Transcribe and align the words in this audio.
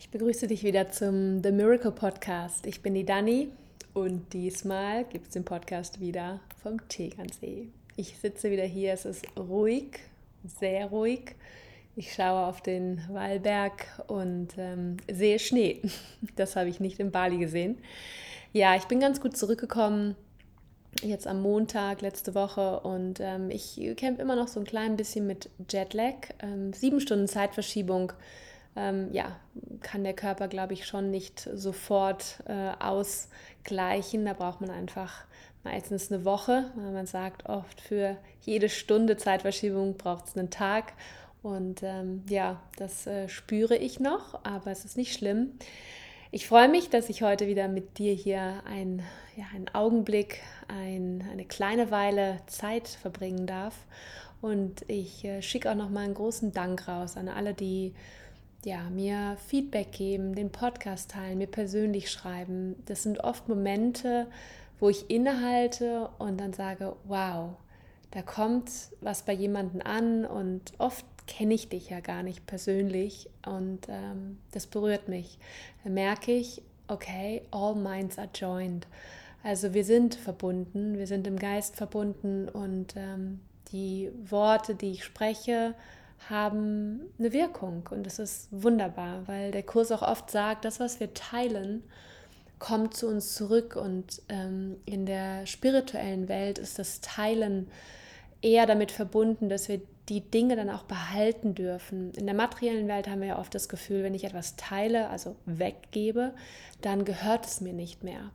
Ich 0.00 0.10
begrüße 0.10 0.46
dich 0.46 0.62
wieder 0.62 0.90
zum 0.90 1.42
The 1.42 1.50
Miracle 1.50 1.90
Podcast. 1.90 2.66
Ich 2.66 2.82
bin 2.82 2.94
die 2.94 3.04
Dani 3.04 3.48
und 3.94 4.32
diesmal 4.32 5.04
gibt 5.04 5.26
es 5.26 5.32
den 5.32 5.44
Podcast 5.44 5.98
wieder 5.98 6.38
vom 6.62 6.88
Tegernsee. 6.88 7.68
Ich 7.96 8.16
sitze 8.16 8.52
wieder 8.52 8.62
hier, 8.62 8.92
es 8.92 9.04
ist 9.04 9.26
ruhig, 9.36 9.98
sehr 10.44 10.86
ruhig. 10.86 11.34
Ich 11.96 12.14
schaue 12.14 12.46
auf 12.46 12.60
den 12.60 13.02
Wallberg 13.10 13.86
und 14.06 14.56
ähm, 14.56 14.98
sehe 15.10 15.40
Schnee. 15.40 15.82
Das 16.36 16.54
habe 16.54 16.68
ich 16.68 16.78
nicht 16.78 17.00
in 17.00 17.10
Bali 17.10 17.38
gesehen. 17.38 17.78
Ja, 18.52 18.76
ich 18.76 18.84
bin 18.84 19.00
ganz 19.00 19.20
gut 19.20 19.36
zurückgekommen 19.36 20.14
jetzt 21.02 21.26
am 21.26 21.40
Montag 21.42 22.00
letzte 22.00 22.34
Woche 22.34 22.80
und 22.80 23.20
ähm, 23.20 23.50
ich 23.50 23.80
kämpfe 23.96 24.22
immer 24.22 24.36
noch 24.36 24.48
so 24.48 24.60
ein 24.60 24.66
klein 24.66 24.96
bisschen 24.96 25.26
mit 25.26 25.50
Jetlag. 25.70 26.14
Ähm, 26.40 26.72
sieben 26.72 27.00
Stunden 27.00 27.28
Zeitverschiebung 27.28 28.12
ähm, 28.78 29.08
ja, 29.12 29.36
kann 29.80 30.04
der 30.04 30.14
Körper, 30.14 30.46
glaube 30.46 30.72
ich, 30.72 30.86
schon 30.86 31.10
nicht 31.10 31.40
sofort 31.52 32.42
äh, 32.46 32.70
ausgleichen. 32.78 34.24
Da 34.24 34.34
braucht 34.34 34.60
man 34.60 34.70
einfach 34.70 35.24
meistens 35.64 36.12
eine 36.12 36.24
Woche. 36.24 36.70
Man 36.76 37.06
sagt 37.06 37.48
oft, 37.48 37.80
für 37.80 38.16
jede 38.42 38.68
Stunde 38.68 39.16
Zeitverschiebung 39.16 39.96
braucht 39.96 40.28
es 40.28 40.36
einen 40.36 40.50
Tag. 40.50 40.92
Und 41.42 41.82
ähm, 41.82 42.22
ja, 42.28 42.60
das 42.76 43.06
äh, 43.06 43.28
spüre 43.28 43.76
ich 43.76 44.00
noch, 44.00 44.44
aber 44.44 44.70
es 44.70 44.84
ist 44.84 44.96
nicht 44.96 45.12
schlimm. 45.12 45.52
Ich 46.30 46.46
freue 46.46 46.68
mich, 46.68 46.90
dass 46.90 47.08
ich 47.08 47.22
heute 47.22 47.46
wieder 47.46 47.68
mit 47.68 47.98
dir 47.98 48.12
hier 48.12 48.62
ein, 48.66 49.02
ja, 49.36 49.46
einen 49.54 49.68
Augenblick, 49.72 50.40
ein, 50.68 51.26
eine 51.32 51.44
kleine 51.44 51.90
Weile 51.90 52.38
Zeit 52.46 52.86
verbringen 52.86 53.46
darf. 53.46 53.74
Und 54.40 54.84
ich 54.88 55.24
äh, 55.24 55.42
schicke 55.42 55.70
auch 55.70 55.74
noch 55.74 55.88
mal 55.90 56.04
einen 56.04 56.14
großen 56.14 56.52
Dank 56.52 56.86
raus 56.86 57.16
an 57.16 57.28
alle, 57.28 57.54
die 57.54 57.94
ja, 58.64 58.90
mir 58.90 59.36
Feedback 59.46 59.92
geben, 59.92 60.34
den 60.34 60.50
Podcast 60.50 61.12
teilen, 61.12 61.38
mir 61.38 61.46
persönlich 61.46 62.10
schreiben. 62.10 62.76
Das 62.86 63.02
sind 63.02 63.20
oft 63.20 63.48
Momente, 63.48 64.26
wo 64.80 64.88
ich 64.88 65.10
innehalte 65.10 66.08
und 66.18 66.40
dann 66.40 66.52
sage, 66.52 66.96
wow, 67.04 67.56
da 68.10 68.22
kommt 68.22 68.70
was 69.00 69.22
bei 69.22 69.32
jemandem 69.32 69.82
an 69.82 70.24
und 70.24 70.72
oft 70.78 71.04
kenne 71.26 71.54
ich 71.54 71.68
dich 71.68 71.90
ja 71.90 72.00
gar 72.00 72.22
nicht 72.22 72.46
persönlich 72.46 73.28
und 73.44 73.88
ähm, 73.88 74.38
das 74.52 74.66
berührt 74.66 75.08
mich. 75.08 75.38
Da 75.84 75.90
merke 75.90 76.32
ich, 76.32 76.62
okay, 76.88 77.42
all 77.50 77.74
minds 77.74 78.18
are 78.18 78.30
joined. 78.34 78.86
Also 79.42 79.74
wir 79.74 79.84
sind 79.84 80.14
verbunden, 80.14 80.98
wir 80.98 81.06
sind 81.06 81.26
im 81.26 81.38
Geist 81.38 81.76
verbunden 81.76 82.48
und 82.48 82.94
ähm, 82.96 83.40
die 83.72 84.10
Worte, 84.24 84.74
die 84.74 84.92
ich 84.92 85.04
spreche, 85.04 85.74
haben 86.28 87.00
eine 87.18 87.32
Wirkung 87.32 87.88
und 87.90 88.04
das 88.04 88.18
ist 88.18 88.48
wunderbar, 88.50 89.26
weil 89.26 89.50
der 89.50 89.62
Kurs 89.62 89.92
auch 89.92 90.02
oft 90.02 90.30
sagt, 90.30 90.64
das, 90.64 90.80
was 90.80 91.00
wir 91.00 91.14
teilen, 91.14 91.82
kommt 92.58 92.94
zu 92.94 93.08
uns 93.08 93.34
zurück 93.34 93.76
und 93.76 94.22
ähm, 94.28 94.76
in 94.84 95.06
der 95.06 95.46
spirituellen 95.46 96.28
Welt 96.28 96.58
ist 96.58 96.78
das 96.78 97.00
Teilen 97.00 97.68
eher 98.42 98.66
damit 98.66 98.90
verbunden, 98.90 99.48
dass 99.48 99.68
wir 99.68 99.80
die 100.08 100.20
Dinge 100.20 100.56
dann 100.56 100.70
auch 100.70 100.84
behalten 100.84 101.54
dürfen. 101.54 102.12
In 102.12 102.26
der 102.26 102.34
materiellen 102.34 102.88
Welt 102.88 103.08
haben 103.08 103.20
wir 103.20 103.28
ja 103.28 103.38
oft 103.38 103.54
das 103.54 103.68
Gefühl, 103.68 104.02
wenn 104.02 104.14
ich 104.14 104.24
etwas 104.24 104.56
teile, 104.56 105.08
also 105.10 105.36
weggebe, 105.44 106.34
dann 106.80 107.04
gehört 107.04 107.46
es 107.46 107.60
mir 107.60 107.72
nicht 107.72 108.02
mehr. 108.04 108.30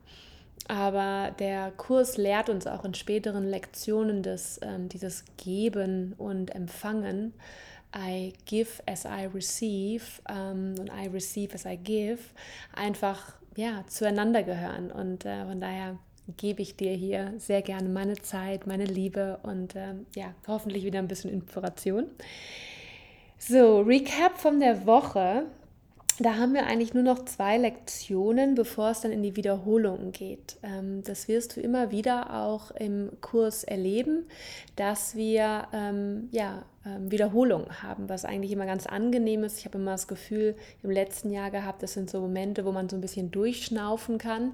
Aber 0.67 1.31
der 1.39 1.72
Kurs 1.72 2.17
lehrt 2.17 2.50
uns 2.50 2.67
auch 2.67 2.86
in 2.86 2.94
späteren 2.94 3.45
Lektionen 3.45 4.23
des, 4.23 4.59
ähm, 4.64 4.89
dieses 4.89 5.25
Geben 5.38 6.14
und 6.17 6.55
Empfangen, 6.55 7.33
I 7.95 8.33
give 8.45 8.81
as 8.88 9.05
I 9.05 9.28
receive 9.33 10.03
ähm, 10.28 10.75
und 10.80 10.89
I 10.89 11.08
receive 11.08 11.53
as 11.53 11.66
I 11.66 11.78
give 11.78 12.20
einfach 12.75 13.33
ja, 13.55 13.83
zueinander 13.88 14.44
gehören. 14.44 14.92
Und 14.92 15.25
äh, 15.25 15.45
von 15.45 15.59
daher 15.61 15.97
gebe 16.38 16.61
ich 16.61 16.75
dir 16.75 16.94
hier 16.94 17.33
sehr 17.38 17.61
gerne 17.61 17.89
meine 17.89 18.16
Zeit, 18.16 18.66
meine 18.66 18.86
Liebe 18.86 19.39
und 19.43 19.76
äh, 19.76 19.93
ja, 20.16 20.33
hoffentlich 20.48 20.86
wieder 20.86 20.99
ein 20.99 21.08
bisschen 21.08 21.32
Inspiration. 21.32 22.08
So, 23.37 23.82
Recap 23.82 24.37
von 24.37 24.60
der 24.60 24.86
Woche 24.86 25.45
da 26.19 26.35
haben 26.35 26.53
wir 26.53 26.65
eigentlich 26.65 26.93
nur 26.93 27.03
noch 27.03 27.25
zwei 27.25 27.57
Lektionen, 27.57 28.55
bevor 28.55 28.91
es 28.91 29.01
dann 29.01 29.11
in 29.11 29.23
die 29.23 29.35
Wiederholungen 29.35 30.11
geht. 30.11 30.57
Ähm, 30.61 31.03
das 31.03 31.27
wirst 31.27 31.55
du 31.55 31.61
immer 31.61 31.91
wieder 31.91 32.33
auch 32.43 32.71
im 32.71 33.11
Kurs 33.21 33.63
erleben, 33.63 34.25
dass 34.75 35.15
wir 35.15 35.67
ähm, 35.73 36.29
ja, 36.31 36.63
ähm, 36.85 37.09
Wiederholungen 37.09 37.81
haben, 37.81 38.09
was 38.09 38.25
eigentlich 38.25 38.51
immer 38.51 38.65
ganz 38.65 38.85
angenehm 38.85 39.43
ist. 39.43 39.59
Ich 39.59 39.65
habe 39.65 39.77
immer 39.77 39.91
das 39.91 40.07
Gefühl 40.07 40.55
im 40.83 40.91
letzten 40.91 41.31
Jahr 41.31 41.51
gehabt, 41.51 41.81
das 41.81 41.93
sind 41.93 42.09
so 42.09 42.21
Momente, 42.21 42.65
wo 42.65 42.71
man 42.71 42.89
so 42.89 42.95
ein 42.95 43.01
bisschen 43.01 43.31
durchschnaufen 43.31 44.17
kann 44.17 44.51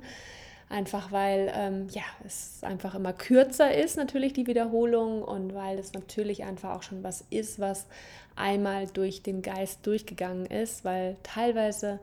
einfach 0.69 1.11
weil 1.11 1.51
ähm, 1.55 1.87
ja, 1.91 2.03
es 2.25 2.63
einfach 2.63 2.95
immer 2.95 3.11
kürzer 3.11 3.75
ist, 3.75 3.97
natürlich 3.97 4.33
die 4.33 4.47
Wiederholung 4.47 5.23
und 5.23 5.53
weil 5.55 5.79
es 5.79 5.93
natürlich 5.93 6.43
einfach 6.43 6.75
auch 6.75 6.83
schon 6.83 7.03
was 7.03 7.25
ist, 7.31 7.59
was 7.59 7.87
einmal 8.35 8.87
durch 8.87 9.23
den 9.23 9.41
Geist 9.41 9.85
durchgegangen 9.85 10.45
ist, 10.45 10.85
weil 10.85 11.17
teilweise 11.23 11.99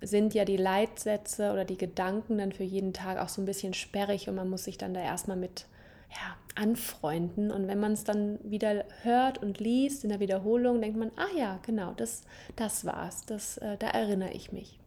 sind 0.00 0.34
ja 0.34 0.44
die 0.44 0.56
Leitsätze 0.56 1.52
oder 1.52 1.64
die 1.64 1.78
Gedanken 1.78 2.38
dann 2.38 2.52
für 2.52 2.64
jeden 2.64 2.92
Tag 2.92 3.18
auch 3.18 3.28
so 3.28 3.40
ein 3.40 3.46
bisschen 3.46 3.72
sperrig 3.72 4.28
und 4.28 4.34
man 4.34 4.50
muss 4.50 4.64
sich 4.64 4.76
dann 4.76 4.94
da 4.94 5.00
erstmal 5.00 5.36
mit 5.36 5.66
ja, 6.10 6.36
anfreunden. 6.60 7.50
Und 7.50 7.68
wenn 7.68 7.80
man 7.80 7.92
es 7.92 8.04
dann 8.04 8.38
wieder 8.42 8.84
hört 9.02 9.38
und 9.38 9.60
liest 9.60 10.02
in 10.02 10.10
der 10.10 10.20
Wiederholung, 10.20 10.80
denkt 10.80 10.98
man, 10.98 11.12
ah 11.16 11.36
ja, 11.36 11.60
genau, 11.64 11.92
das, 11.96 12.22
das 12.56 12.84
war's, 12.84 13.24
das, 13.26 13.58
äh, 13.58 13.76
da 13.78 13.88
erinnere 13.88 14.32
ich 14.32 14.52
mich. 14.52 14.78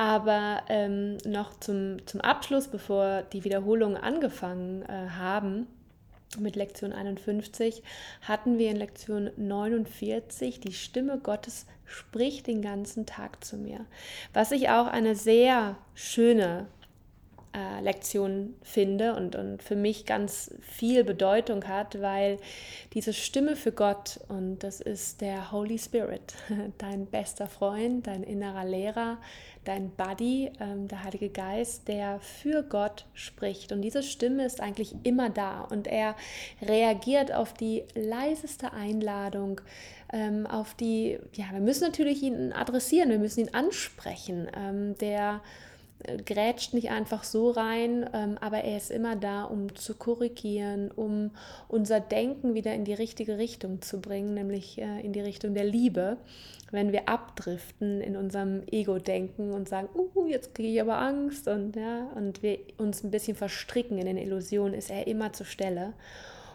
Aber 0.00 0.62
ähm, 0.70 1.18
noch 1.26 1.60
zum, 1.60 1.98
zum 2.06 2.22
Abschluss, 2.22 2.68
bevor 2.68 3.20
die 3.34 3.44
Wiederholungen 3.44 3.98
angefangen 3.98 4.80
äh, 4.88 5.10
haben, 5.10 5.66
mit 6.38 6.56
Lektion 6.56 6.94
51 6.94 7.82
hatten 8.22 8.56
wir 8.56 8.70
in 8.70 8.76
Lektion 8.76 9.30
49 9.36 10.60
die 10.60 10.72
Stimme 10.72 11.18
Gottes 11.18 11.66
spricht 11.84 12.46
den 12.46 12.62
ganzen 12.62 13.04
Tag 13.04 13.44
zu 13.44 13.58
mir. 13.58 13.84
Was 14.32 14.52
ich 14.52 14.70
auch 14.70 14.86
eine 14.86 15.16
sehr 15.16 15.76
schöne 15.94 16.66
äh, 17.52 17.82
Lektion 17.82 18.54
finde 18.62 19.14
und, 19.14 19.34
und 19.34 19.62
für 19.62 19.76
mich 19.76 20.06
ganz 20.06 20.54
viel 20.60 21.02
Bedeutung 21.02 21.66
hat, 21.66 22.00
weil 22.00 22.38
diese 22.94 23.12
Stimme 23.12 23.56
für 23.56 23.72
Gott, 23.72 24.20
und 24.28 24.60
das 24.60 24.80
ist 24.80 25.20
der 25.20 25.50
Holy 25.50 25.78
Spirit, 25.78 26.34
dein 26.78 27.06
bester 27.06 27.48
Freund, 27.48 28.06
dein 28.06 28.22
innerer 28.22 28.64
Lehrer, 28.64 29.18
dein 29.64 29.90
Buddy, 29.90 30.52
ähm, 30.60 30.88
der 30.88 31.02
Heilige 31.02 31.28
Geist, 31.28 31.88
der 31.88 32.20
für 32.20 32.62
Gott 32.62 33.06
spricht. 33.14 33.72
Und 33.72 33.82
diese 33.82 34.02
Stimme 34.02 34.44
ist 34.44 34.60
eigentlich 34.60 34.94
immer 35.02 35.28
da 35.28 35.62
und 35.62 35.86
er 35.86 36.14
reagiert 36.62 37.32
auf 37.32 37.52
die 37.52 37.84
leiseste 37.94 38.72
Einladung, 38.72 39.60
ähm, 40.12 40.46
auf 40.46 40.74
die, 40.74 41.18
ja, 41.34 41.46
wir 41.52 41.60
müssen 41.60 41.84
natürlich 41.84 42.22
ihn 42.22 42.52
adressieren, 42.52 43.10
wir 43.10 43.18
müssen 43.18 43.40
ihn 43.40 43.54
ansprechen, 43.54 44.48
ähm, 44.56 44.96
der 44.98 45.40
grätscht 46.24 46.74
nicht 46.74 46.90
einfach 46.90 47.24
so 47.24 47.50
rein, 47.50 48.08
ähm, 48.12 48.38
aber 48.40 48.58
er 48.58 48.76
ist 48.76 48.90
immer 48.90 49.16
da, 49.16 49.44
um 49.44 49.74
zu 49.74 49.94
korrigieren, 49.94 50.90
um 50.90 51.30
unser 51.68 52.00
Denken 52.00 52.54
wieder 52.54 52.74
in 52.74 52.84
die 52.84 52.94
richtige 52.94 53.38
Richtung 53.38 53.82
zu 53.82 54.00
bringen, 54.00 54.34
nämlich 54.34 54.78
äh, 54.78 55.00
in 55.00 55.12
die 55.12 55.20
Richtung 55.20 55.54
der 55.54 55.64
Liebe. 55.64 56.16
Wenn 56.70 56.92
wir 56.92 57.08
abdriften 57.08 58.00
in 58.00 58.16
unserem 58.16 58.62
Ego-Denken 58.70 59.52
und 59.52 59.68
sagen, 59.68 59.88
uh, 59.94 60.26
jetzt 60.26 60.54
kriege 60.54 60.68
ich 60.68 60.80
aber 60.80 60.98
Angst 60.98 61.48
und 61.48 61.74
ja, 61.74 62.08
und 62.14 62.42
wir 62.42 62.58
uns 62.78 63.02
ein 63.02 63.10
bisschen 63.10 63.36
verstricken 63.36 63.98
in 63.98 64.06
den 64.06 64.16
Illusionen, 64.16 64.74
ist 64.74 64.90
er 64.90 65.06
immer 65.06 65.32
zur 65.32 65.46
Stelle. 65.46 65.94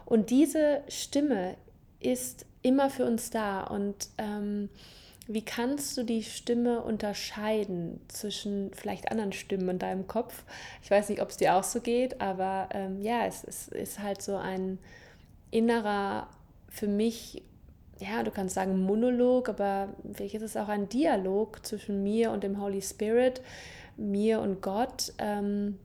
Und 0.06 0.30
diese 0.30 0.82
Stimme 0.88 1.56
ist 2.00 2.46
immer 2.62 2.90
für 2.90 3.06
uns 3.06 3.30
da 3.30 3.64
und 3.64 4.10
ähm, 4.18 4.70
wie 5.28 5.44
kannst 5.44 5.98
du 5.98 6.04
die 6.04 6.24
Stimme 6.24 6.82
unterscheiden 6.82 8.00
zwischen 8.10 8.72
vielleicht 8.74 9.12
anderen 9.12 9.34
Stimmen 9.34 9.70
in 9.70 9.80
deinem 9.80 10.08
Kopf? 10.08 10.44
Ich 10.84 10.92
weiß 10.92 11.10
nicht, 11.10 11.22
ob 11.22 11.30
es 11.30 11.38
dir 11.38 11.56
auch 11.56 11.64
so 11.64 11.82
geht, 11.82 12.22
aber 12.22 12.70
ähm, 12.72 13.02
ja, 13.02 13.26
es, 13.26 13.44
es 13.44 13.68
ist 13.70 14.00
halt 14.00 14.22
so 14.22 14.36
ein 14.36 14.78
innerer, 15.50 16.28
für 16.70 16.88
mich, 16.88 17.42
ja, 18.00 18.22
du 18.22 18.30
kannst 18.30 18.54
sagen 18.54 18.80
Monolog, 18.82 19.50
aber 19.50 19.90
vielleicht 20.14 20.36
ist 20.36 20.42
es 20.44 20.58
auch 20.58 20.68
ein 20.68 20.90
Dialog 20.90 21.66
zwischen 21.66 22.04
mir 22.04 22.32
und 22.32 22.44
dem 22.44 22.62
Holy 22.62 22.82
Spirit, 22.82 23.42
mir 23.98 24.42
und 24.42 24.62
Gott. 24.62 25.14
Ähm, 25.18 25.80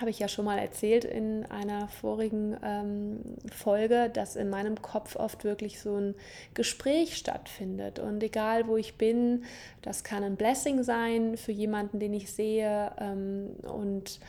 habe 0.00 0.10
ich 0.10 0.18
ja 0.18 0.28
schon 0.28 0.44
mal 0.44 0.58
erzählt 0.58 1.04
in 1.04 1.46
einer 1.46 1.88
vorigen 1.88 2.56
ähm, 2.62 3.20
Folge, 3.50 4.10
dass 4.12 4.36
in 4.36 4.50
meinem 4.50 4.82
Kopf 4.82 5.16
oft 5.16 5.44
wirklich 5.44 5.80
so 5.80 5.96
ein 5.96 6.14
Gespräch 6.54 7.16
stattfindet. 7.16 7.98
Und 7.98 8.22
egal 8.22 8.66
wo 8.66 8.76
ich 8.76 8.96
bin, 8.96 9.44
das 9.82 10.04
kann 10.04 10.22
ein 10.22 10.36
Blessing 10.36 10.82
sein 10.82 11.36
für 11.36 11.52
jemanden, 11.52 11.98
den 11.98 12.12
ich 12.12 12.30
sehe. 12.30 12.92
Ähm, 12.98 13.50
und 13.62 14.20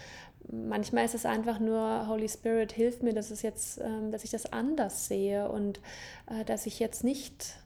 manchmal 0.50 1.06
ist 1.06 1.16
es 1.16 1.26
einfach 1.26 1.60
nur, 1.60 2.08
Holy 2.08 2.30
Spirit, 2.30 2.72
hilft 2.72 3.04
mir, 3.04 3.14
dass 3.14 3.32
es 3.32 3.42
jetzt, 3.42 3.80
ähm, 3.80 4.12
dass 4.12 4.24
ich 4.24 4.32
das 4.32 4.52
anders 4.54 5.08
sehe 5.08 5.50
und 5.50 5.80
äh, 6.28 6.46
dass 6.46 6.66
ich 6.66 6.80
jetzt 6.80 7.04
nicht 7.04 7.58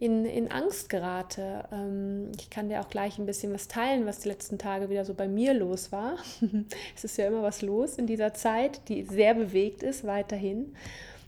in, 0.00 0.24
in 0.24 0.50
Angst 0.50 0.88
gerate. 0.88 1.64
Ähm, 1.72 2.30
ich 2.38 2.50
kann 2.50 2.68
dir 2.68 2.80
auch 2.80 2.88
gleich 2.88 3.18
ein 3.18 3.26
bisschen 3.26 3.52
was 3.52 3.66
teilen, 3.68 4.06
was 4.06 4.20
die 4.20 4.28
letzten 4.28 4.58
Tage 4.58 4.90
wieder 4.90 5.04
so 5.04 5.14
bei 5.14 5.26
mir 5.26 5.54
los 5.54 5.90
war. 5.90 6.18
es 6.96 7.04
ist 7.04 7.18
ja 7.18 7.26
immer 7.26 7.42
was 7.42 7.62
los 7.62 7.96
in 7.98 8.06
dieser 8.06 8.32
Zeit, 8.32 8.88
die 8.88 9.02
sehr 9.02 9.34
bewegt 9.34 9.82
ist 9.82 10.06
weiterhin. 10.06 10.74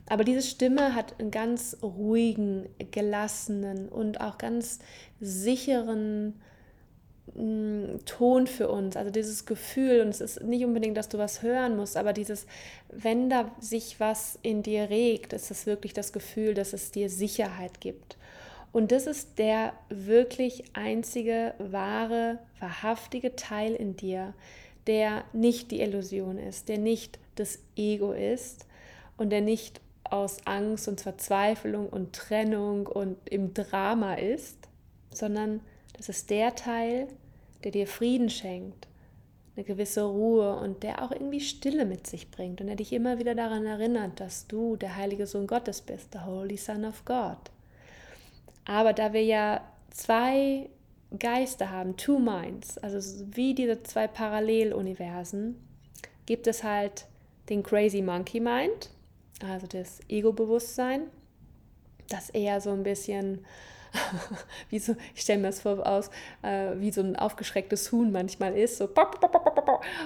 Aber 0.06 0.24
diese 0.24 0.42
Stimme 0.42 0.94
hat 0.94 1.18
einen 1.18 1.30
ganz 1.30 1.76
ruhigen, 1.82 2.68
gelassenen 2.90 3.88
und 3.88 4.20
auch 4.20 4.38
ganz 4.38 4.78
sicheren 5.20 6.40
mm, 7.34 8.04
Ton 8.06 8.46
für 8.46 8.68
uns, 8.68 8.96
also 8.96 9.10
dieses 9.10 9.46
Gefühl, 9.46 10.00
und 10.00 10.08
es 10.08 10.20
ist 10.20 10.42
nicht 10.42 10.64
unbedingt, 10.64 10.96
dass 10.96 11.08
du 11.08 11.18
was 11.18 11.42
hören 11.42 11.76
musst, 11.76 11.96
aber 11.96 12.12
dieses, 12.12 12.46
wenn 12.88 13.30
da 13.30 13.50
sich 13.60 14.00
was 14.00 14.38
in 14.42 14.62
dir 14.62 14.90
regt, 14.90 15.32
ist 15.32 15.50
es 15.50 15.66
wirklich 15.66 15.92
das 15.92 16.12
Gefühl, 16.12 16.54
dass 16.54 16.72
es 16.72 16.90
dir 16.90 17.08
Sicherheit 17.08 17.80
gibt. 17.80 18.16
Und 18.72 18.92
das 18.92 19.06
ist 19.06 19.38
der 19.38 19.72
wirklich 19.88 20.64
einzige, 20.74 21.54
wahre, 21.58 22.38
wahrhaftige 22.60 23.34
Teil 23.34 23.74
in 23.74 23.96
dir, 23.96 24.34
der 24.86 25.24
nicht 25.32 25.70
die 25.70 25.80
Illusion 25.80 26.38
ist, 26.38 26.68
der 26.68 26.78
nicht 26.78 27.18
das 27.34 27.58
Ego 27.76 28.12
ist 28.12 28.66
und 29.16 29.30
der 29.30 29.40
nicht 29.40 29.80
aus 30.04 30.46
Angst 30.46 30.88
und 30.88 31.00
Verzweiflung 31.00 31.88
und 31.88 32.12
Trennung 32.12 32.86
und 32.86 33.16
im 33.28 33.54
Drama 33.54 34.14
ist, 34.14 34.56
sondern 35.12 35.60
das 35.96 36.08
ist 36.08 36.30
der 36.30 36.54
Teil, 36.54 37.08
der 37.64 37.72
dir 37.72 37.86
Frieden 37.86 38.30
schenkt, 38.30 38.88
eine 39.56 39.64
gewisse 39.64 40.02
Ruhe 40.02 40.56
und 40.56 40.82
der 40.82 41.02
auch 41.02 41.10
irgendwie 41.10 41.40
Stille 41.40 41.84
mit 41.84 42.06
sich 42.06 42.30
bringt 42.30 42.60
und 42.60 42.68
der 42.68 42.76
dich 42.76 42.92
immer 42.92 43.18
wieder 43.18 43.34
daran 43.34 43.66
erinnert, 43.66 44.20
dass 44.20 44.46
du 44.46 44.76
der 44.76 44.96
heilige 44.96 45.26
Sohn 45.26 45.46
Gottes 45.46 45.80
bist, 45.80 46.14
der 46.14 46.24
Holy 46.26 46.56
Son 46.56 46.84
of 46.84 47.04
God. 47.04 47.38
Aber 48.70 48.92
da 48.92 49.12
wir 49.12 49.24
ja 49.24 49.62
zwei 49.90 50.70
Geister 51.18 51.70
haben, 51.70 51.96
two 51.96 52.20
minds, 52.20 52.78
also 52.78 53.26
wie 53.34 53.52
diese 53.54 53.82
zwei 53.82 54.06
Paralleluniversen, 54.06 55.56
gibt 56.24 56.46
es 56.46 56.62
halt 56.62 57.06
den 57.48 57.64
Crazy 57.64 58.00
Monkey 58.00 58.38
Mind 58.38 58.90
also 59.42 59.66
das 59.66 60.00
Ego-Bewusstsein, 60.08 61.02
das 62.08 62.30
eher 62.30 62.60
so 62.60 62.70
ein 62.70 62.82
bisschen, 62.82 63.44
wie 64.70 64.78
so, 64.78 64.94
ich 65.14 65.22
stelle 65.22 65.40
mir 65.40 65.48
das 65.48 65.62
vor 65.62 65.86
aus, 65.86 66.10
äh, 66.42 66.72
wie 66.76 66.90
so 66.90 67.00
ein 67.00 67.16
aufgeschrecktes 67.16 67.92
Huhn 67.92 68.12
manchmal 68.12 68.56
ist, 68.56 68.78
so 68.78 68.88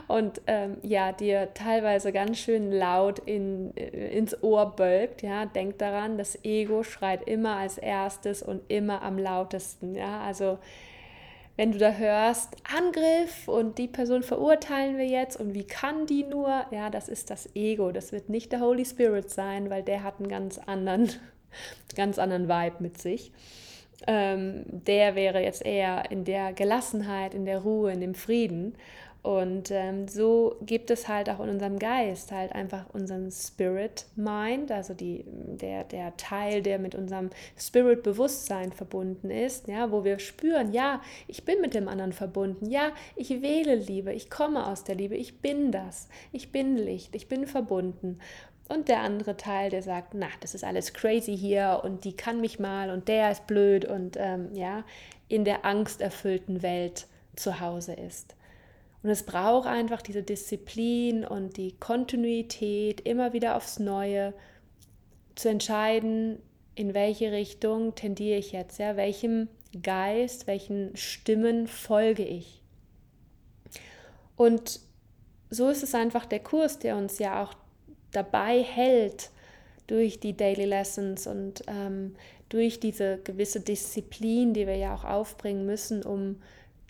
und 0.08 0.40
ähm, 0.46 0.76
ja, 0.82 1.12
dir 1.12 1.52
teilweise 1.54 2.12
ganz 2.12 2.38
schön 2.38 2.72
laut 2.72 3.18
in, 3.20 3.76
äh, 3.76 4.16
ins 4.16 4.42
Ohr 4.42 4.74
bölkt, 4.74 5.22
ja, 5.22 5.46
denk 5.46 5.78
daran, 5.78 6.18
das 6.18 6.44
Ego 6.44 6.82
schreit 6.82 7.28
immer 7.28 7.56
als 7.56 7.78
erstes 7.78 8.42
und 8.42 8.62
immer 8.68 9.02
am 9.02 9.18
lautesten, 9.18 9.94
ja, 9.94 10.20
also 10.20 10.58
wenn 11.56 11.70
du 11.70 11.78
da 11.78 11.92
hörst, 11.92 12.56
Angriff 12.76 13.46
und 13.46 13.78
die 13.78 13.86
Person 13.86 14.24
verurteilen 14.24 14.98
wir 14.98 15.06
jetzt 15.06 15.38
und 15.38 15.54
wie 15.54 15.64
kann 15.64 16.06
die 16.06 16.24
nur, 16.24 16.66
ja, 16.72 16.90
das 16.90 17.08
ist 17.08 17.30
das 17.30 17.54
Ego, 17.54 17.92
das 17.92 18.10
wird 18.10 18.28
nicht 18.28 18.50
der 18.50 18.60
Holy 18.60 18.84
Spirit 18.84 19.30
sein, 19.30 19.70
weil 19.70 19.84
der 19.84 20.02
hat 20.02 20.18
einen 20.18 20.28
ganz 20.28 20.58
anderen, 20.58 21.10
ganz 21.94 22.18
anderen 22.18 22.48
Vibe 22.48 22.76
mit 22.80 23.00
sich. 23.00 23.30
Ähm, 24.06 24.64
der 24.66 25.14
wäre 25.14 25.40
jetzt 25.40 25.64
eher 25.64 26.10
in 26.10 26.24
der 26.24 26.52
Gelassenheit, 26.52 27.34
in 27.34 27.44
der 27.44 27.60
Ruhe, 27.60 27.92
in 27.92 28.00
dem 28.00 28.14
Frieden. 28.14 28.74
Und 29.24 29.70
ähm, 29.70 30.06
so 30.06 30.56
gibt 30.60 30.90
es 30.90 31.08
halt 31.08 31.30
auch 31.30 31.40
in 31.40 31.48
unserem 31.48 31.78
Geist 31.78 32.30
halt 32.30 32.52
einfach 32.52 32.84
unseren 32.92 33.30
Spirit 33.30 34.04
Mind, 34.16 34.70
also 34.70 34.92
die, 34.92 35.24
der, 35.26 35.84
der 35.84 36.14
Teil, 36.18 36.60
der 36.60 36.78
mit 36.78 36.94
unserem 36.94 37.30
Spirit 37.56 38.02
Bewusstsein 38.02 38.70
verbunden 38.70 39.30
ist, 39.30 39.66
ja, 39.66 39.90
wo 39.90 40.04
wir 40.04 40.18
spüren, 40.18 40.74
ja, 40.74 41.00
ich 41.26 41.46
bin 41.46 41.62
mit 41.62 41.72
dem 41.72 41.88
anderen 41.88 42.12
verbunden, 42.12 42.68
ja, 42.70 42.92
ich 43.16 43.30
wähle 43.40 43.76
Liebe, 43.76 44.12
ich 44.12 44.28
komme 44.28 44.66
aus 44.66 44.84
der 44.84 44.96
Liebe, 44.96 45.16
ich 45.16 45.40
bin 45.40 45.72
das, 45.72 46.10
ich 46.30 46.52
bin 46.52 46.76
Licht, 46.76 47.16
ich 47.16 47.26
bin 47.26 47.46
verbunden. 47.46 48.18
Und 48.68 48.88
der 48.88 49.00
andere 49.00 49.36
Teil, 49.36 49.70
der 49.70 49.82
sagt, 49.82 50.14
na, 50.14 50.28
das 50.40 50.54
ist 50.54 50.64
alles 50.64 50.94
crazy 50.94 51.36
hier 51.36 51.82
und 51.84 52.04
die 52.04 52.16
kann 52.16 52.40
mich 52.40 52.58
mal 52.58 52.90
und 52.90 53.08
der 53.08 53.30
ist 53.30 53.46
blöd 53.46 53.84
und 53.84 54.16
ähm, 54.18 54.54
ja, 54.54 54.84
in 55.28 55.44
der 55.44 55.64
angsterfüllten 55.64 56.62
Welt 56.62 57.06
zu 57.36 57.60
Hause 57.60 57.92
ist. 57.92 58.34
Und 59.02 59.10
es 59.10 59.24
braucht 59.24 59.68
einfach 59.68 60.00
diese 60.00 60.22
Disziplin 60.22 61.26
und 61.26 61.58
die 61.58 61.72
Kontinuität, 61.78 63.02
immer 63.02 63.34
wieder 63.34 63.56
aufs 63.56 63.78
Neue 63.78 64.32
zu 65.34 65.50
entscheiden, 65.50 66.38
in 66.74 66.94
welche 66.94 67.30
Richtung 67.30 67.94
tendiere 67.94 68.38
ich 68.38 68.52
jetzt, 68.52 68.78
ja, 68.78 68.96
welchem 68.96 69.48
Geist, 69.82 70.46
welchen 70.46 70.96
Stimmen 70.96 71.66
folge 71.66 72.24
ich. 72.24 72.62
Und 74.36 74.80
so 75.50 75.68
ist 75.68 75.82
es 75.82 75.94
einfach 75.94 76.24
der 76.24 76.40
Kurs, 76.40 76.78
der 76.78 76.96
uns 76.96 77.18
ja 77.18 77.42
auch 77.42 77.54
dabei 78.16 78.62
hält 78.62 79.30
durch 79.86 80.20
die 80.20 80.36
Daily 80.36 80.64
Lessons 80.64 81.26
und 81.26 81.62
ähm, 81.66 82.16
durch 82.48 82.80
diese 82.80 83.18
gewisse 83.18 83.60
Disziplin, 83.60 84.54
die 84.54 84.66
wir 84.66 84.76
ja 84.76 84.94
auch 84.94 85.04
aufbringen 85.04 85.66
müssen, 85.66 86.02
um 86.02 86.36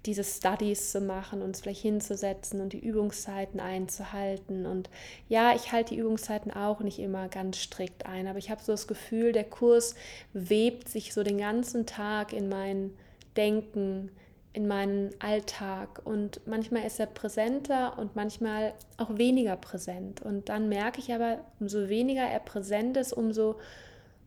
diese 0.07 0.25
Studies 0.25 0.93
zu 0.93 1.01
machen, 1.01 1.41
uns 1.41 1.61
vielleicht 1.61 1.81
hinzusetzen 1.81 2.61
und 2.61 2.73
die 2.75 2.79
Übungszeiten 2.79 3.59
einzuhalten. 3.59 4.67
Und 4.67 4.91
ja, 5.29 5.55
ich 5.55 5.73
halte 5.73 5.95
die 5.95 6.01
Übungszeiten 6.01 6.53
auch 6.53 6.81
nicht 6.81 6.99
immer 6.99 7.29
ganz 7.29 7.59
strikt 7.59 8.05
ein, 8.05 8.27
aber 8.27 8.39
ich 8.39 8.51
habe 8.51 8.63
so 8.63 8.73
das 8.73 8.87
Gefühl, 8.87 9.33
der 9.33 9.45
Kurs 9.45 9.95
webt 10.35 10.89
sich 10.89 11.15
so 11.15 11.23
den 11.23 11.39
ganzen 11.39 11.87
Tag 11.87 12.33
in 12.33 12.49
mein 12.49 12.91
Denken, 13.37 14.11
in 14.55 14.67
meinen 14.67 15.11
Alltag. 15.19 16.01
Und 16.05 16.41
manchmal 16.47 16.87
ist 16.87 16.99
er 16.99 17.07
präsenter 17.07 17.99
und 17.99 18.17
manchmal 18.17 18.73
auch 18.97 19.19
weniger 19.19 19.57
präsent. 19.57 20.23
Und 20.23 20.49
dann 20.49 20.69
merke 20.69 21.01
ich 21.01 21.13
aber, 21.13 21.41
umso 21.61 21.89
weniger 21.89 22.23
er 22.23 22.41
präsent 22.41 22.97
ist, 22.97 23.13
umso 23.13 23.57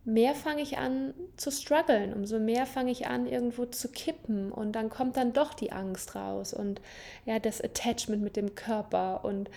mehr 0.04 0.34
fange 0.34 0.62
ich 0.62 0.78
an 0.78 1.12
zu 1.36 1.50
strugglen, 1.50 2.14
umso 2.14 2.38
mehr 2.38 2.66
fange 2.66 2.90
ich 2.90 3.06
an, 3.06 3.26
irgendwo 3.26 3.66
zu 3.66 3.88
kippen 3.88 4.50
und 4.50 4.72
dann 4.72 4.88
kommt 4.88 5.18
dann 5.18 5.34
doch 5.34 5.52
die 5.52 5.70
Angst 5.70 6.14
raus 6.14 6.54
und 6.54 6.80
ja, 7.26 7.38
das 7.38 7.60
Attachment 7.60 8.22
mit 8.22 8.36
dem 8.36 8.54
Körper 8.54 9.22
und, 9.24 9.50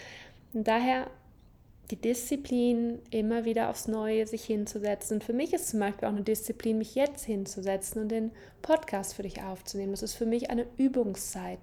und 0.54 0.68
daher 0.68 1.08
die 1.92 1.98
Disziplin, 1.98 3.00
immer 3.12 3.44
wieder 3.44 3.70
aufs 3.70 3.88
Neue 3.88 4.26
sich 4.26 4.46
hinzusetzen. 4.46 5.16
Und 5.16 5.24
für 5.24 5.34
mich 5.34 5.54
ist 5.54 5.70
zum 5.70 5.82
Beispiel 5.82 6.08
auch 6.08 6.14
eine 6.14 6.24
Disziplin, 6.24 6.78
mich 6.78 6.96
jetzt 6.96 7.26
hinzusetzen 7.26 8.02
und 8.02 8.10
den 8.10 8.32
Podcast 8.62 9.14
für 9.14 9.24
dich 9.24 9.44
aufzunehmen. 9.44 9.92
Das 9.92 10.02
ist 10.02 10.16
für 10.16 10.26
mich 10.26 10.50
eine 10.50 10.66
Übungszeit. 10.78 11.60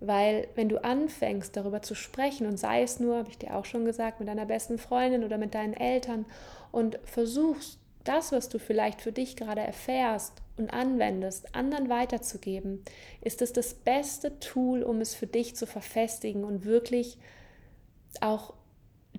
Weil 0.00 0.48
wenn 0.54 0.68
du 0.68 0.82
anfängst, 0.82 1.56
darüber 1.56 1.82
zu 1.82 1.94
sprechen, 1.94 2.46
und 2.46 2.56
sei 2.56 2.82
es 2.82 2.98
nur, 2.98 3.16
habe 3.16 3.30
ich 3.30 3.38
dir 3.38 3.54
auch 3.54 3.66
schon 3.66 3.84
gesagt, 3.84 4.20
mit 4.20 4.28
deiner 4.28 4.46
besten 4.46 4.78
Freundin 4.78 5.24
oder 5.24 5.38
mit 5.38 5.54
deinen 5.54 5.74
Eltern, 5.74 6.24
und 6.72 6.98
versuchst 7.04 7.78
das, 8.04 8.32
was 8.32 8.48
du 8.48 8.58
vielleicht 8.58 9.00
für 9.00 9.12
dich 9.12 9.36
gerade 9.36 9.60
erfährst 9.60 10.32
und 10.56 10.72
anwendest, 10.72 11.54
anderen 11.54 11.88
weiterzugeben, 11.88 12.82
ist 13.20 13.42
es 13.42 13.52
das 13.52 13.74
beste 13.74 14.38
Tool, 14.40 14.82
um 14.82 15.00
es 15.00 15.14
für 15.14 15.26
dich 15.26 15.56
zu 15.56 15.66
verfestigen 15.66 16.44
und 16.44 16.64
wirklich 16.64 17.18
auch 18.20 18.54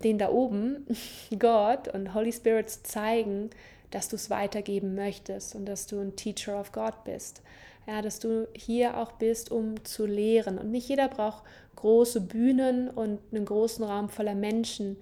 den 0.04 0.18
da 0.18 0.30
oben, 0.30 0.86
Gott 1.40 1.88
und 1.88 2.14
Holy 2.14 2.32
Spirit 2.32 2.70
zeigen, 2.70 3.50
dass 3.92 4.10
du 4.10 4.16
es 4.16 4.30
weitergeben 4.30 4.96
möchtest 4.96 5.56
und 5.56 5.66
dass 5.66 5.88
du 5.88 6.00
ein 6.00 6.16
Teacher 6.16 6.60
of 6.60 6.72
God 6.72 7.04
bist. 7.06 7.42
Ja, 7.88 8.02
dass 8.02 8.20
du 8.20 8.48
hier 8.54 8.98
auch 8.98 9.14
bist, 9.14 9.50
um 9.50 9.84
zu 9.86 10.06
lehren. 10.06 10.58
Und 10.58 10.72
nicht 10.72 10.90
jeder 10.90 11.08
braucht 11.08 11.44
große 11.78 12.20
Bühnen 12.20 12.90
und 12.90 13.20
einen 13.32 13.46
großen 13.46 13.86
Raum 13.86 14.10
voller 14.10 14.36
Menschen. 14.36 14.98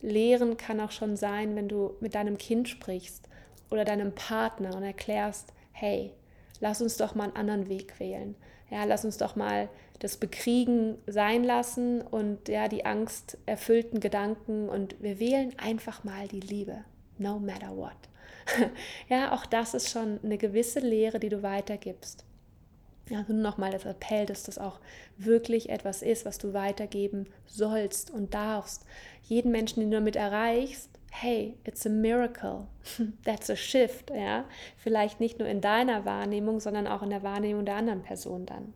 Lehren 0.00 0.56
kann 0.56 0.80
auch 0.80 0.92
schon 0.92 1.16
sein, 1.16 1.54
wenn 1.56 1.68
du 1.68 1.94
mit 2.00 2.14
deinem 2.14 2.38
Kind 2.38 2.70
sprichst 2.70 3.28
oder 3.70 3.84
deinem 3.84 4.14
Partner 4.14 4.74
und 4.74 4.82
erklärst, 4.82 5.52
hey, 5.72 6.12
lass 6.60 6.80
uns 6.80 6.96
doch 6.96 7.14
mal 7.14 7.24
einen 7.24 7.36
anderen 7.36 7.68
Weg 7.68 8.00
wählen. 8.00 8.34
Ja, 8.70 8.84
lass 8.84 9.04
uns 9.04 9.18
doch 9.18 9.36
mal 9.36 9.68
das 10.02 10.16
Bekriegen 10.16 10.98
sein 11.06 11.44
lassen 11.44 12.02
und 12.02 12.48
ja, 12.48 12.66
die 12.66 12.84
angsterfüllten 12.84 14.00
Gedanken 14.00 14.68
und 14.68 15.00
wir 15.00 15.20
wählen 15.20 15.54
einfach 15.58 16.02
mal 16.02 16.26
die 16.26 16.40
Liebe, 16.40 16.84
no 17.18 17.38
matter 17.38 17.76
what. 17.76 17.92
ja, 19.08 19.32
auch 19.32 19.46
das 19.46 19.74
ist 19.74 19.90
schon 19.90 20.18
eine 20.24 20.38
gewisse 20.38 20.80
Lehre, 20.80 21.20
die 21.20 21.28
du 21.28 21.44
weitergibst. 21.44 22.24
Also 23.14 23.32
nochmal 23.32 23.70
das 23.70 23.84
Appell, 23.84 24.26
dass 24.26 24.42
das 24.42 24.58
auch 24.58 24.80
wirklich 25.18 25.68
etwas 25.70 26.02
ist, 26.02 26.24
was 26.24 26.38
du 26.38 26.52
weitergeben 26.52 27.28
sollst 27.46 28.10
und 28.10 28.34
darfst. 28.34 28.84
Jeden 29.22 29.52
Menschen, 29.52 29.80
den 29.80 29.92
du 29.92 29.98
damit 29.98 30.16
erreichst, 30.16 30.90
hey, 31.12 31.56
it's 31.62 31.86
a 31.86 31.90
miracle. 31.90 32.66
That's 33.24 33.50
a 33.50 33.56
shift, 33.56 34.10
ja. 34.10 34.46
Vielleicht 34.78 35.20
nicht 35.20 35.38
nur 35.38 35.46
in 35.46 35.60
deiner 35.60 36.04
Wahrnehmung, 36.04 36.58
sondern 36.58 36.88
auch 36.88 37.02
in 37.02 37.10
der 37.10 37.22
Wahrnehmung 37.22 37.64
der 37.64 37.76
anderen 37.76 38.02
Person 38.02 38.46
dann. 38.46 38.74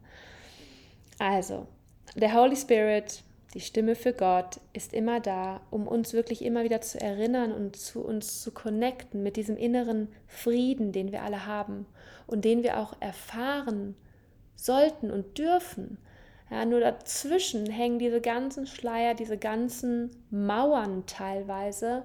Also, 1.19 1.67
der 2.15 2.35
Holy 2.35 2.57
Spirit 2.57 3.23
die 3.57 3.63
Stimme 3.63 3.95
für 3.95 4.13
Gott 4.13 4.61
ist 4.75 4.93
immer 4.93 5.19
da, 5.19 5.63
um 5.71 5.89
uns 5.89 6.13
wirklich 6.13 6.45
immer 6.45 6.63
wieder 6.63 6.83
zu 6.83 7.01
erinnern 7.01 7.53
und 7.53 7.75
zu 7.75 8.05
uns 8.05 8.43
zu 8.43 8.51
connecten 8.51 9.23
mit 9.23 9.37
diesem 9.37 9.57
inneren 9.57 10.09
Frieden, 10.27 10.93
den 10.93 11.11
wir 11.11 11.23
alle 11.23 11.47
haben 11.47 11.87
und 12.27 12.45
den 12.45 12.63
wir 12.63 12.79
auch 12.79 13.01
erfahren 13.01 13.97
sollten 14.57 15.11
und 15.11 15.39
dürfen. 15.39 15.97
Ja, 16.51 16.67
nur 16.67 16.81
dazwischen 16.81 17.65
hängen 17.65 17.99
diese 17.99 18.21
ganzen 18.21 18.67
Schleier, 18.67 19.15
diese 19.15 19.39
ganzen 19.39 20.11
Mauern 20.29 21.07
teilweise 21.07 22.03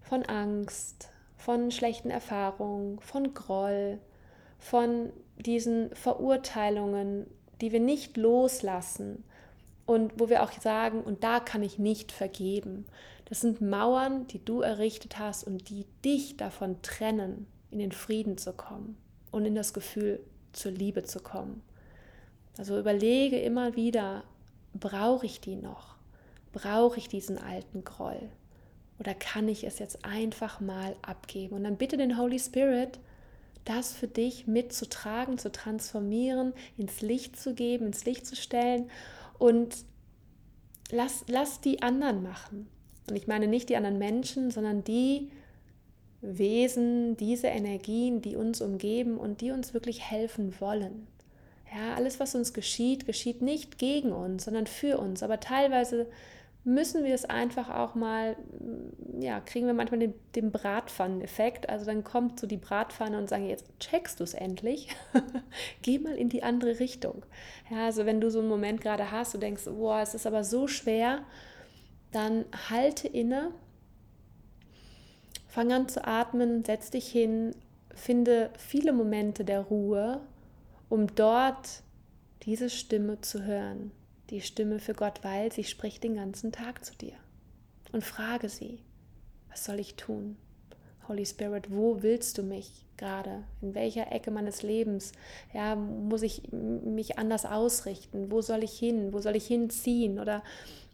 von 0.00 0.24
Angst, 0.24 1.10
von 1.36 1.70
schlechten 1.70 2.10
Erfahrungen, 2.10 2.98
von 2.98 3.34
Groll, 3.34 4.00
von 4.58 5.12
diesen 5.36 5.94
Verurteilungen, 5.94 7.26
die 7.60 7.72
wir 7.72 7.80
nicht 7.80 8.16
loslassen 8.16 9.24
und 9.86 10.18
wo 10.18 10.28
wir 10.28 10.42
auch 10.42 10.52
sagen, 10.52 11.02
und 11.02 11.24
da 11.24 11.40
kann 11.40 11.62
ich 11.62 11.78
nicht 11.78 12.12
vergeben. 12.12 12.86
Das 13.26 13.40
sind 13.40 13.60
Mauern, 13.60 14.26
die 14.28 14.44
du 14.44 14.60
errichtet 14.60 15.18
hast 15.18 15.44
und 15.44 15.68
die 15.68 15.86
dich 16.04 16.36
davon 16.36 16.80
trennen, 16.82 17.46
in 17.70 17.78
den 17.78 17.92
Frieden 17.92 18.38
zu 18.38 18.52
kommen 18.52 18.96
und 19.30 19.44
in 19.44 19.54
das 19.54 19.74
Gefühl 19.74 20.20
zur 20.52 20.72
Liebe 20.72 21.02
zu 21.02 21.20
kommen. 21.20 21.62
Also 22.58 22.78
überlege 22.78 23.38
immer 23.38 23.76
wieder, 23.76 24.24
brauche 24.74 25.26
ich 25.26 25.40
die 25.40 25.56
noch? 25.56 25.96
Brauche 26.52 26.98
ich 26.98 27.08
diesen 27.08 27.38
alten 27.38 27.84
Groll? 27.84 28.30
Oder 28.98 29.14
kann 29.14 29.48
ich 29.48 29.64
es 29.64 29.78
jetzt 29.78 30.04
einfach 30.04 30.60
mal 30.60 30.96
abgeben? 31.02 31.56
Und 31.56 31.64
dann 31.64 31.76
bitte 31.76 31.96
den 31.96 32.16
Holy 32.16 32.38
Spirit, 32.38 32.98
das 33.66 33.92
für 33.92 34.08
dich 34.08 34.46
mitzutragen, 34.46 35.38
zu 35.38 35.52
transformieren, 35.52 36.54
ins 36.78 37.02
Licht 37.02 37.38
zu 37.38 37.52
geben, 37.52 37.86
ins 37.86 38.04
Licht 38.06 38.26
zu 38.26 38.36
stellen 38.36 38.90
und 39.38 39.76
lass, 40.90 41.24
lass 41.28 41.60
die 41.60 41.82
anderen 41.82 42.22
machen. 42.22 42.68
Und 43.08 43.16
ich 43.16 43.26
meine 43.26 43.46
nicht 43.46 43.68
die 43.68 43.76
anderen 43.76 43.98
Menschen, 43.98 44.50
sondern 44.50 44.82
die 44.82 45.30
Wesen, 46.22 47.16
diese 47.16 47.48
Energien, 47.48 48.22
die 48.22 48.36
uns 48.36 48.60
umgeben 48.60 49.18
und 49.18 49.40
die 49.40 49.50
uns 49.50 49.74
wirklich 49.74 50.02
helfen 50.02 50.54
wollen. 50.60 51.06
Ja, 51.74 51.94
alles, 51.94 52.20
was 52.20 52.34
uns 52.34 52.52
geschieht, 52.52 53.06
geschieht 53.06 53.42
nicht 53.42 53.78
gegen 53.78 54.12
uns, 54.12 54.44
sondern 54.44 54.66
für 54.66 54.98
uns. 54.98 55.22
Aber 55.22 55.40
teilweise 55.40 56.06
müssen 56.66 57.04
wir 57.04 57.14
es 57.14 57.24
einfach 57.24 57.70
auch 57.70 57.94
mal, 57.94 58.36
mm, 58.58 59.22
ja, 59.22 59.40
kriegen 59.40 59.66
wir 59.66 59.72
manchmal 59.72 60.00
den, 60.00 60.14
den 60.34 60.50
Bratpfanneneffekt. 60.50 61.68
Also 61.68 61.86
dann 61.86 62.02
kommt 62.02 62.40
so 62.40 62.48
die 62.48 62.56
Bratpfanne 62.56 63.16
und 63.16 63.28
sagen, 63.28 63.48
jetzt 63.48 63.66
checkst 63.78 64.18
du 64.18 64.24
es 64.24 64.34
endlich. 64.34 64.88
Geh 65.82 66.00
mal 66.00 66.16
in 66.16 66.28
die 66.28 66.42
andere 66.42 66.80
Richtung. 66.80 67.24
Ja, 67.70 67.86
also 67.86 68.04
wenn 68.04 68.20
du 68.20 68.30
so 68.32 68.40
einen 68.40 68.48
Moment 68.48 68.80
gerade 68.80 69.12
hast, 69.12 69.32
du 69.32 69.38
denkst, 69.38 69.64
boah, 69.66 70.00
es 70.00 70.14
ist 70.14 70.26
aber 70.26 70.42
so 70.42 70.66
schwer, 70.66 71.24
dann 72.10 72.44
halte 72.68 73.06
inne, 73.06 73.52
fang 75.46 75.72
an 75.72 75.88
zu 75.88 76.04
atmen, 76.04 76.64
setz 76.64 76.90
dich 76.90 77.06
hin, 77.06 77.54
finde 77.94 78.50
viele 78.58 78.92
Momente 78.92 79.44
der 79.44 79.60
Ruhe, 79.60 80.20
um 80.88 81.14
dort 81.14 81.82
diese 82.42 82.70
Stimme 82.70 83.20
zu 83.20 83.44
hören 83.44 83.92
die 84.30 84.40
Stimme 84.40 84.78
für 84.78 84.94
Gott, 84.94 85.20
weil 85.22 85.52
sie 85.52 85.64
spricht 85.64 86.04
den 86.04 86.16
ganzen 86.16 86.52
Tag 86.52 86.84
zu 86.84 86.94
dir. 86.96 87.14
Und 87.92 88.04
frage 88.04 88.48
sie, 88.48 88.80
was 89.48 89.64
soll 89.64 89.78
ich 89.78 89.94
tun? 89.94 90.36
Holy 91.08 91.24
Spirit, 91.24 91.70
wo 91.70 92.02
willst 92.02 92.36
du 92.36 92.42
mich 92.42 92.84
gerade? 92.96 93.44
In 93.62 93.74
welcher 93.74 94.10
Ecke 94.10 94.30
meines 94.30 94.62
Lebens? 94.62 95.12
Ja, 95.54 95.76
muss 95.76 96.22
ich 96.22 96.50
mich 96.50 97.18
anders 97.18 97.46
ausrichten? 97.46 98.30
Wo 98.30 98.42
soll 98.42 98.64
ich 98.64 98.76
hin? 98.76 99.12
Wo 99.12 99.20
soll 99.20 99.36
ich 99.36 99.46
hinziehen? 99.46 100.18
Oder 100.18 100.42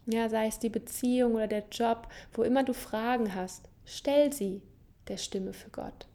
ja, 0.05 0.29
sei 0.29 0.47
es 0.47 0.59
die 0.59 0.69
Beziehung 0.69 1.33
oder 1.35 1.47
der 1.47 1.65
Job, 1.71 2.07
wo 2.33 2.43
immer 2.43 2.63
du 2.63 2.73
Fragen 2.73 3.33
hast, 3.33 3.69
stell 3.85 4.31
sie 4.31 4.61
der 5.07 5.17
Stimme 5.17 5.53
für 5.53 5.71
Gott. 5.71 6.07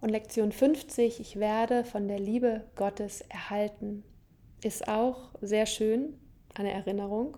Und 0.00 0.10
Lektion 0.10 0.52
50, 0.52 1.20
ich 1.20 1.36
werde 1.36 1.84
von 1.84 2.08
der 2.08 2.18
Liebe 2.18 2.64
Gottes 2.74 3.22
erhalten 3.22 4.02
ist 4.62 4.88
auch 4.88 5.30
sehr 5.40 5.66
schön, 5.66 6.14
eine 6.54 6.72
Erinnerung, 6.72 7.36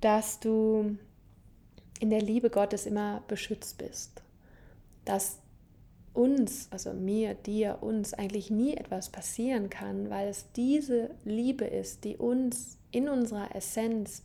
dass 0.00 0.40
du 0.40 0.96
in 2.00 2.10
der 2.10 2.22
Liebe 2.22 2.50
Gottes 2.50 2.86
immer 2.86 3.22
beschützt 3.28 3.78
bist. 3.78 4.22
Dass 5.04 5.38
uns, 6.12 6.68
also 6.70 6.92
mir, 6.92 7.34
dir, 7.34 7.78
uns 7.82 8.14
eigentlich 8.14 8.50
nie 8.50 8.74
etwas 8.74 9.10
passieren 9.10 9.70
kann, 9.70 10.10
weil 10.10 10.28
es 10.28 10.50
diese 10.52 11.10
Liebe 11.24 11.64
ist, 11.64 12.04
die 12.04 12.16
uns 12.16 12.78
in 12.90 13.08
unserer 13.08 13.54
Essenz 13.54 14.22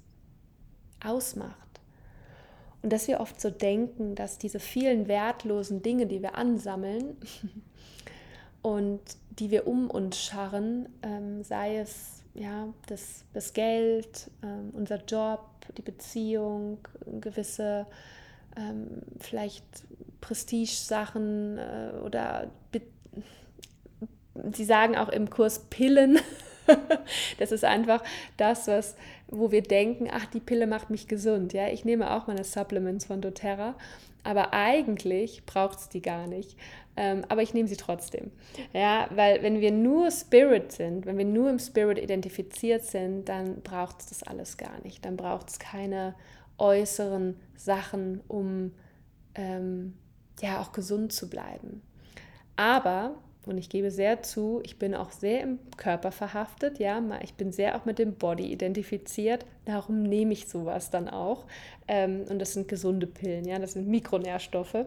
ausmacht. 1.04 1.60
Und 2.82 2.92
dass 2.92 3.08
wir 3.08 3.20
oft 3.20 3.40
so 3.40 3.50
denken, 3.50 4.16
dass 4.16 4.38
diese 4.38 4.60
vielen 4.60 5.08
wertlosen 5.08 5.82
Dinge, 5.82 6.08
die 6.08 6.22
wir 6.22 6.36
ansammeln, 6.36 7.18
und 8.62 9.02
die 9.40 9.52
wir 9.52 9.68
um 9.68 9.90
uns 9.90 10.22
scharren, 10.22 10.90
ähm, 11.04 11.44
sei 11.44 11.78
es 11.78 12.24
ja, 12.34 12.68
das, 12.88 13.24
das 13.34 13.54
Geld, 13.54 14.30
ähm, 14.44 14.72
unser 14.74 15.04
Job, 15.06 15.46
die 15.78 15.82
Beziehung, 15.82 16.80
gewisse 17.22 17.88
ähm, 18.58 19.02
vielleicht 19.20 19.64
Prestige-Sachen 20.22 21.58
äh, 21.58 21.92
oder 22.04 22.50
sie 24.54 24.66
sagen 24.66 24.98
auch 24.98 25.10
im 25.10 25.30
Kurs 25.30 25.60
Pillen. 25.70 26.20
das 27.40 27.52
ist 27.52 27.64
einfach 27.64 28.04
das, 28.38 28.68
was, 28.68 28.96
wo 29.28 29.52
wir 29.52 29.62
denken, 29.62 30.10
ach, 30.12 30.26
die 30.26 30.40
Pille 30.40 30.68
macht 30.68 30.90
mich 30.90 31.08
gesund. 31.08 31.54
Ja, 31.54 31.68
ich 31.68 31.86
nehme 31.86 32.12
auch 32.12 32.28
meine 32.28 32.44
Supplements 32.44 33.06
von 33.06 33.22
doTERRA, 33.22 33.76
aber 34.24 34.54
eigentlich 34.54 35.46
braucht 35.46 35.80
es 35.80 35.90
die 35.90 36.02
gar 36.02 36.28
nicht. 36.28 36.58
Ähm, 36.98 37.26
aber 37.28 37.42
ich 37.42 37.54
nehme 37.54 37.68
sie 37.68 37.78
trotzdem. 37.78 38.32
Ja, 38.74 39.08
weil 39.14 39.44
wenn 39.44 39.60
wir 39.60 39.72
nur 39.72 40.10
Spirit 40.12 40.72
sind, 40.72 41.06
wenn 41.06 41.18
wir 41.18 41.26
nur 41.26 41.50
im 41.50 41.60
Spirit 41.60 42.00
identifiziert 42.00 42.84
sind, 42.84 43.26
dann 43.28 43.62
braucht 43.62 44.00
es 44.02 44.06
das 44.08 44.24
alles 44.24 44.58
gar 44.58 44.82
nicht. 44.84 45.04
Dann 45.04 45.18
braucht 45.18 45.50
es 45.50 45.60
keine 45.60 46.16
äußeren 46.58 47.38
Sachen, 47.56 48.22
um 48.28 48.72
ähm, 49.36 49.98
ja 50.42 50.62
auch 50.62 50.72
gesund 50.72 51.12
zu 51.12 51.30
bleiben. 51.30 51.82
Aber 52.56 53.16
und 53.46 53.58
ich 53.58 53.70
gebe 53.70 53.92
sehr 53.92 54.24
zu, 54.24 54.62
ich 54.64 54.78
bin 54.78 54.96
auch 54.96 55.12
sehr 55.12 55.42
im 55.42 55.60
Körper 55.78 56.12
verhaftet, 56.12 56.80
ja, 56.80 57.02
ich 57.22 57.36
bin 57.36 57.52
sehr 57.52 57.76
auch 57.76 57.86
mit 57.86 58.00
dem 58.00 58.16
Body 58.16 58.52
identifiziert, 58.52 59.46
darum 59.66 60.04
nehme 60.04 60.34
ich 60.34 60.48
sowas 60.48 60.90
dann 60.90 61.10
auch. 61.10 61.46
Ähm, 61.88 62.26
und 62.30 62.40
das 62.40 62.54
sind 62.54 62.68
gesunde 62.68 63.08
Pillen, 63.08 63.46
ja, 63.46 63.60
das 63.60 63.74
sind 63.74 63.88
Mikronährstoffe, 63.88 64.86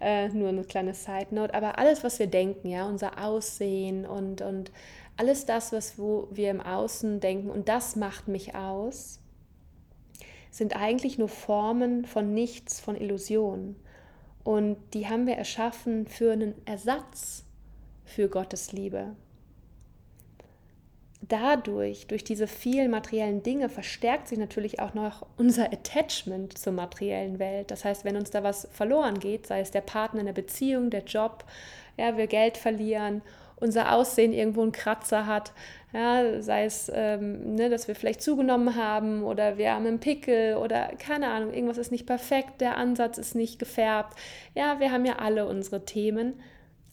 äh, 0.00 0.28
nur 0.28 0.48
eine 0.48 0.64
kleine 0.64 0.94
Side 0.94 1.28
Note. 1.30 1.54
Aber 1.54 1.78
alles, 1.78 2.02
was 2.02 2.18
wir 2.18 2.26
denken, 2.26 2.68
ja, 2.68 2.86
unser 2.86 3.22
Aussehen 3.22 4.06
und, 4.06 4.40
und 4.40 4.70
alles 5.16 5.44
das, 5.46 5.72
was 5.72 5.98
wo 5.98 6.28
wir 6.30 6.50
im 6.50 6.60
Außen 6.60 7.20
denken, 7.20 7.50
und 7.50 7.68
das 7.68 7.96
macht 7.96 8.28
mich 8.28 8.54
aus, 8.54 9.20
sind 10.50 10.76
eigentlich 10.76 11.18
nur 11.18 11.28
Formen 11.28 12.04
von 12.04 12.32
nichts, 12.32 12.80
von 12.80 12.96
Illusionen. 12.96 13.76
Und 14.44 14.78
die 14.94 15.08
haben 15.08 15.26
wir 15.26 15.34
erschaffen 15.34 16.06
für 16.06 16.32
einen 16.32 16.54
Ersatz 16.64 17.44
für 18.08 18.28
Gottes 18.28 18.72
Liebe. 18.72 19.14
Dadurch, 21.20 22.06
durch 22.06 22.24
diese 22.24 22.46
vielen 22.46 22.90
materiellen 22.90 23.42
Dinge, 23.42 23.68
verstärkt 23.68 24.28
sich 24.28 24.38
natürlich 24.38 24.80
auch 24.80 24.94
noch 24.94 25.26
unser 25.36 25.72
Attachment 25.72 26.56
zur 26.56 26.72
materiellen 26.72 27.38
Welt. 27.38 27.70
Das 27.70 27.84
heißt, 27.84 28.04
wenn 28.04 28.16
uns 28.16 28.30
da 28.30 28.42
was 28.42 28.68
verloren 28.72 29.18
geht, 29.18 29.46
sei 29.46 29.60
es 29.60 29.70
der 29.70 29.80
Partner 29.80 30.20
in 30.20 30.26
der 30.26 30.32
Beziehung, 30.32 30.90
der 30.90 31.04
Job, 31.04 31.44
ja, 31.96 32.16
wir 32.16 32.28
Geld 32.28 32.56
verlieren, 32.56 33.22
unser 33.56 33.92
Aussehen 33.92 34.32
irgendwo 34.32 34.62
einen 34.62 34.72
Kratzer 34.72 35.26
hat, 35.26 35.52
ja, 35.92 36.40
sei 36.40 36.64
es, 36.64 36.90
ähm, 36.94 37.56
ne, 37.56 37.68
dass 37.68 37.88
wir 37.88 37.96
vielleicht 37.96 38.22
zugenommen 38.22 38.76
haben 38.76 39.24
oder 39.24 39.58
wir 39.58 39.72
haben 39.72 39.86
einen 39.86 40.00
Pickel 40.00 40.56
oder 40.56 40.92
keine 40.98 41.28
Ahnung, 41.28 41.52
irgendwas 41.52 41.78
ist 41.78 41.90
nicht 41.90 42.06
perfekt, 42.06 42.60
der 42.60 42.76
Ansatz 42.76 43.18
ist 43.18 43.34
nicht 43.34 43.58
gefärbt. 43.58 44.16
Ja, 44.54 44.78
wir 44.78 44.92
haben 44.92 45.04
ja 45.04 45.16
alle 45.16 45.46
unsere 45.46 45.84
Themen 45.84 46.34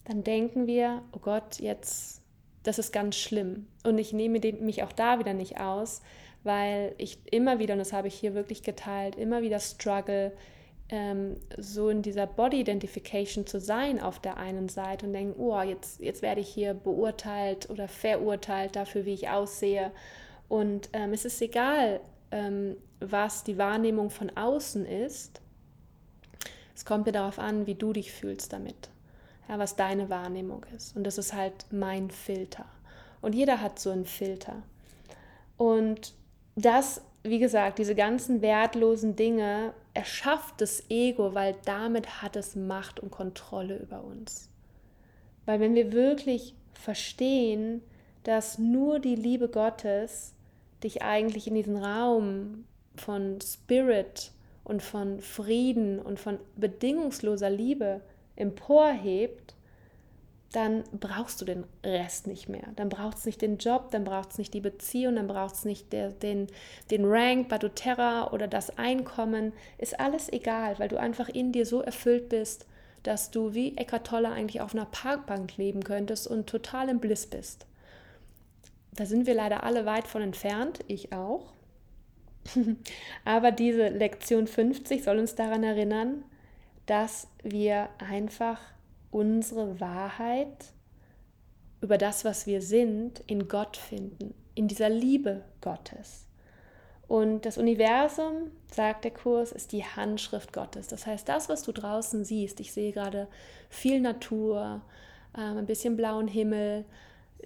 dann 0.06 0.24
denken 0.24 0.68
wir, 0.68 1.02
oh 1.12 1.20
Gott, 1.20 1.60
jetzt, 1.60 2.22
das 2.64 2.80
ist 2.80 2.94
ganz 2.94 3.16
schlimm. 3.16 3.68
Und 3.84 3.98
ich 3.98 4.14
nehme 4.14 4.40
mich 4.40 4.84
auch 4.84 4.92
da 4.92 5.20
wieder 5.20 5.34
nicht 5.34 5.60
aus, 5.60 6.02
weil 6.44 6.94
ich 7.00 7.18
immer 7.32 7.60
wieder, 7.60 7.74
und 7.74 7.80
das 7.80 7.92
habe 7.92 8.08
ich 8.08 8.16
hier 8.16 8.36
wirklich 8.36 8.62
geteilt, 8.62 9.16
immer 9.16 9.42
wieder 9.42 9.60
struggle, 9.60 10.32
ähm, 10.90 11.38
so 11.58 11.90
in 11.90 12.04
dieser 12.04 12.28
Body 12.28 12.60
Identification 12.60 13.48
zu 13.48 13.60
sein 13.60 14.00
auf 14.00 14.20
der 14.20 14.38
einen 14.38 14.70
Seite 14.70 15.08
und 15.08 15.14
denken, 15.14 15.40
oh, 15.40 15.60
jetzt, 15.62 16.00
jetzt 16.00 16.22
werde 16.22 16.42
ich 16.42 16.50
hier 16.50 16.76
beurteilt 16.76 17.68
oder 17.72 17.88
verurteilt 17.88 18.76
dafür, 18.76 19.06
wie 19.06 19.14
ich 19.16 19.30
aussehe. 19.30 19.92
Und 20.48 20.90
ähm, 20.94 21.14
es 21.14 21.26
ist 21.26 21.42
egal, 21.42 22.00
ähm, 22.30 22.78
was 23.00 23.44
die 23.44 23.58
Wahrnehmung 23.58 24.12
von 24.12 24.30
außen 24.38 24.86
ist. 24.86 25.42
Es 26.76 26.86
kommt 26.86 27.08
mir 27.08 27.12
darauf 27.12 27.40
an, 27.40 27.66
wie 27.66 27.74
du 27.74 27.92
dich 27.92 28.12
fühlst 28.12 28.54
damit 28.54 28.90
ja, 29.48 29.60
was 29.60 29.75
deine 29.75 30.10
Wahrnehmung 30.10 30.66
ist. 30.75 30.96
Und 30.96 31.04
das 31.04 31.18
ist 31.18 31.34
halt 31.34 31.66
mein 31.72 32.10
Filter. 32.10 32.66
Und 33.22 33.36
jeder 33.36 33.62
hat 33.62 33.80
so 33.80 33.92
einen 33.92 34.06
Filter. 34.06 34.64
Und 35.58 36.14
das, 36.56 37.02
wie 37.24 37.40
gesagt, 37.40 37.80
diese 37.80 37.96
ganzen 37.96 38.42
wertlosen 38.42 39.16
Dinge 39.16 39.74
erschafft 39.94 40.62
das 40.62 40.84
Ego, 40.90 41.34
weil 41.34 41.56
damit 41.66 42.22
hat 42.22 42.36
es 42.36 42.56
Macht 42.56 43.00
und 43.00 43.12
Kontrolle 43.12 43.78
über 43.78 44.04
uns. 44.04 44.50
Weil 45.46 45.60
wenn 45.60 45.75
wir 45.75 45.92
wirklich 45.92 46.56
verstehen, 46.74 47.82
dass 48.24 48.58
nur 48.58 49.00
die 49.00 49.16
Liebe 49.16 49.48
Gottes 49.48 50.34
dich 50.84 51.02
eigentlich 51.02 51.48
in 51.48 51.56
diesen 51.56 51.78
Raum 51.78 52.66
von 52.96 53.40
Spirit 53.42 54.32
und 54.64 54.82
von 54.82 55.22
Frieden 55.22 56.00
und 56.00 56.20
von 56.20 56.40
bedingungsloser 56.56 57.50
Liebe 57.50 58.02
emporhebt, 58.36 59.56
dann 60.56 60.84
brauchst 60.94 61.42
du 61.42 61.46
den 61.46 61.65
Rest 61.84 62.27
nicht 62.27 62.48
mehr. 62.48 62.68
Dann 62.77 62.88
braucht 62.88 63.18
es 63.18 63.25
nicht 63.25 63.42
den 63.42 63.58
Job, 63.58 63.92
dann 63.92 64.06
braucht 64.06 64.32
es 64.32 64.38
nicht 64.38 64.54
die 64.54 64.62
Beziehung, 64.62 65.15
dann 65.15 65.27
braucht 65.27 65.56
es 65.56 65.65
nicht 65.65 65.92
der, 65.92 66.12
den, 66.12 66.48
den 66.92 67.04
Rank 67.06 67.50
bei 67.50 67.58
doTERRA 67.58 68.32
oder 68.32 68.48
das 68.48 68.77
Einkommen. 68.77 69.51
Ist 69.77 70.00
alles 70.00 70.32
egal, 70.32 70.80
weil 70.80 70.88
du 70.88 70.98
einfach 70.98 71.27
in 71.27 71.51
dir 71.51 71.65
so 71.65 71.82
erfüllt 71.82 72.30
bist, 72.30 72.68
dass 73.04 73.32
du 73.32 73.54
wie 73.54 73.75
Eckart 73.77 74.08
Tolle 74.08 74.30
eigentlich 74.30 74.62
auf 74.62 74.74
einer 74.74 74.86
Parkbank 74.86 75.58
leben 75.58 75.84
könntest 75.84 76.27
und 76.27 76.48
total 76.48 76.89
im 76.89 77.00
Bliss 77.00 77.27
bist. 77.27 77.68
Da 78.94 79.06
sind 79.06 79.27
wir 79.27 79.34
leider 79.34 79.63
alle 79.63 79.86
weit 79.86 80.08
von 80.08 80.22
entfernt, 80.22 80.80
ich 80.88 81.12
auch. 81.12 81.54
Aber 83.25 83.51
diese 83.51 83.89
Lektion 83.89 84.48
50 84.48 85.04
soll 85.04 85.20
uns 85.20 85.36
daran 85.36 85.63
erinnern, 85.63 86.24
dass 86.86 87.27
wir 87.44 87.89
einfach 87.98 88.60
unsere 89.12 89.80
Wahrheit 89.80 90.74
über 91.82 91.98
das, 91.98 92.25
was 92.25 92.48
wir 92.48 92.62
sind, 92.62 93.22
in 93.27 93.48
Gott 93.48 93.77
finden, 93.77 94.34
in 94.56 94.68
dieser 94.68 94.89
Liebe 94.89 95.44
Gottes. 95.62 96.25
Und 97.08 97.46
das 97.46 97.58
Universum, 97.58 98.51
sagt 98.72 99.04
der 99.04 99.12
Kurs, 99.12 99.51
ist 99.51 99.72
die 99.72 99.84
Handschrift 99.84 100.54
Gottes. 100.54 100.88
Das 100.88 101.06
heißt, 101.06 101.30
das, 101.30 101.50
was 101.50 101.62
du 101.62 101.72
draußen 101.72 102.25
siehst, 102.25 102.60
ich 102.60 102.74
sehe 102.74 102.92
gerade 102.92 103.27
viel 103.70 104.01
Natur, 104.01 104.82
ähm, 105.38 105.58
ein 105.58 105.65
bisschen 105.68 105.96
blauen 105.96 106.27
Himmel, 106.27 106.86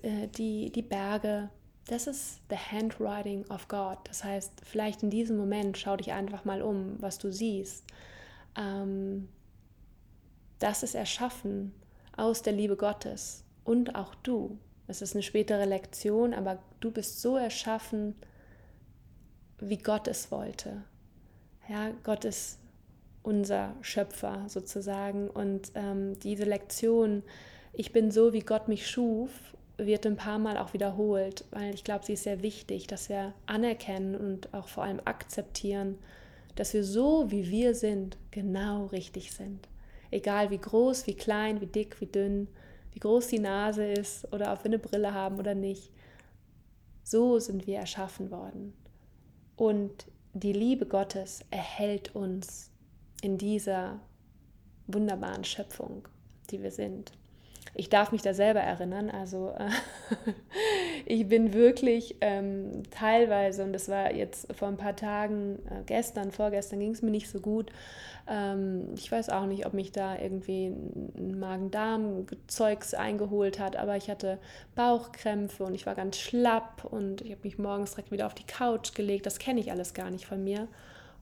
äh, 0.02 0.28
die, 0.28 0.72
die 0.72 0.82
Berge, 0.82 1.50
das 1.88 2.08
ist 2.08 2.40
the 2.50 2.56
handwriting 2.56 3.46
of 3.50 3.68
God. 3.68 3.98
Das 4.06 4.24
heißt, 4.24 4.62
vielleicht 4.64 5.04
in 5.04 5.10
diesem 5.10 5.38
Moment 5.38 5.78
schau 5.78 5.98
dich 5.98 6.14
einfach 6.14 6.46
mal 6.46 6.62
um, 6.62 6.96
was 7.00 7.18
du 7.18 7.32
siehst. 7.32 7.84
Ähm, 8.56 9.30
das 10.60 10.84
ist 10.84 10.96
erschaffen 10.96 11.74
aus 12.16 12.42
der 12.42 12.54
Liebe 12.54 12.76
Gottes 12.76 13.46
und 13.64 13.96
auch 13.96 14.14
du. 14.16 14.58
Es 14.88 15.02
ist 15.02 15.16
eine 15.16 15.24
spätere 15.24 15.66
Lektion, 15.66 16.34
aber 16.34 16.60
du 16.80 16.92
bist 16.92 17.22
so 17.22 17.38
erschaffen, 17.38 18.16
wie 19.60 19.78
Gott 19.78 20.08
es 20.08 20.32
wollte. 20.32 20.84
Ja, 21.70 21.92
Gott 22.04 22.26
ist 22.26 22.60
unser 23.22 23.76
Schöpfer 23.82 24.46
sozusagen 24.48 25.30
und 25.30 25.72
ähm, 25.76 26.18
diese 26.20 26.46
Lektion, 26.46 27.24
ich 27.74 27.92
bin 27.92 28.12
so, 28.12 28.34
wie 28.34 28.40
Gott 28.40 28.68
mich 28.68 28.90
schuf, 28.90 29.30
wird 29.78 30.06
ein 30.06 30.16
paar 30.16 30.40
Mal 30.40 30.58
auch 30.58 30.74
wiederholt, 30.74 31.46
weil 31.52 31.74
ich 31.74 31.84
glaube, 31.84 32.06
sie 32.06 32.14
ist 32.14 32.24
sehr 32.24 32.42
wichtig, 32.42 32.88
dass 32.88 33.10
wir 33.10 33.34
anerkennen 33.46 34.16
und 34.16 34.54
auch 34.54 34.68
vor 34.68 34.84
allem 34.84 35.00
akzeptieren, 35.06 35.98
dass 36.56 36.74
wir 36.74 36.84
so, 36.84 37.32
wie 37.32 37.50
wir 37.50 37.76
sind, 37.76 38.18
genau 38.32 38.88
richtig 38.88 39.32
sind. 39.32 39.68
Egal 40.12 40.50
wie 40.50 40.58
groß, 40.58 41.08
wie 41.08 41.16
klein, 41.16 41.62
wie 41.62 41.68
dick, 41.68 42.02
wie 42.02 42.08
dünn, 42.08 42.48
wie 42.94 43.00
groß 43.00 43.28
die 43.28 43.40
Nase 43.40 43.86
ist 43.86 44.32
oder 44.34 44.52
ob 44.52 44.64
wir 44.64 44.66
eine 44.66 44.80
Brille 44.80 45.14
haben 45.14 45.38
oder 45.38 45.56
nicht. 45.56 45.92
So 47.04 47.40
sind 47.40 47.68
wir 47.68 47.78
erschaffen 47.78 48.32
worden. 48.32 48.74
Und 49.56 50.08
die 50.34 50.54
Liebe 50.54 50.86
Gottes 50.86 51.42
erhält 51.52 52.16
uns 52.16 52.72
in 53.22 53.38
dieser 53.38 54.00
wunderbaren 54.88 55.44
Schöpfung, 55.44 56.08
die 56.50 56.62
wir 56.62 56.72
sind 56.72 57.19
ich 57.76 57.90
darf 57.90 58.12
mich 58.12 58.22
da 58.22 58.34
selber 58.34 58.60
erinnern. 58.60 59.10
Also 59.10 59.54
äh, 59.58 59.70
ich 61.06 61.28
bin 61.28 61.54
wirklich 61.54 62.16
ähm, 62.22 62.84
teilweise, 62.92 63.64
und 63.64 63.74
das 63.74 63.90
war 63.90 64.14
jetzt 64.14 64.54
vor 64.56 64.68
ein 64.68 64.78
paar 64.78 64.96
Tagen, 64.96 65.60
äh, 65.70 65.84
gestern, 65.86 66.32
vorgestern 66.32 66.80
ging 66.80 66.92
es 66.92 67.02
mir 67.02 67.12
nicht 67.12 67.30
so 67.30 67.40
gut. 67.40 67.72
Ähm, 68.28 68.90
ich 68.96 69.12
weiß 69.12 69.30
auch 69.30 69.46
nicht, 69.46 69.66
ob 69.66 69.74
mich 69.74 69.92
da 69.92 70.18
irgendwie 70.18 70.68
ein 70.68 71.40
Magen-Darm-Zeugs 71.40 72.94
eingeholt 72.94 73.60
hat, 73.60 73.76
aber 73.76 73.98
ich 73.98 74.10
hatte 74.10 74.40
Bauchkrämpfe 74.76 75.64
und 75.64 75.74
ich 75.74 75.86
war 75.86 75.96
ganz 75.96 76.18
schlapp 76.18 76.86
und 76.90 77.22
ich 77.22 77.32
habe 77.32 77.42
mich 77.44 77.58
morgens 77.58 77.92
direkt 77.92 78.12
wieder 78.12 78.28
auf 78.28 78.36
die 78.36 78.46
Couch 78.46 78.94
gelegt. 78.94 79.26
Das 79.26 79.40
kenne 79.40 79.60
ich 79.60 79.72
alles 79.72 79.94
gar 79.94 80.12
nicht 80.12 80.26
von 80.26 80.44
mir. 80.44 80.68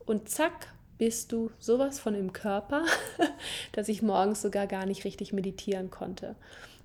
Und 0.05 0.29
zack, 0.29 0.73
bist 0.97 1.31
du 1.31 1.51
sowas 1.59 1.99
von 1.99 2.15
im 2.15 2.33
Körper, 2.33 2.83
dass 3.73 3.89
ich 3.89 4.01
morgens 4.01 4.41
sogar 4.41 4.67
gar 4.67 4.85
nicht 4.85 5.05
richtig 5.05 5.33
meditieren 5.33 5.91
konnte. 5.91 6.35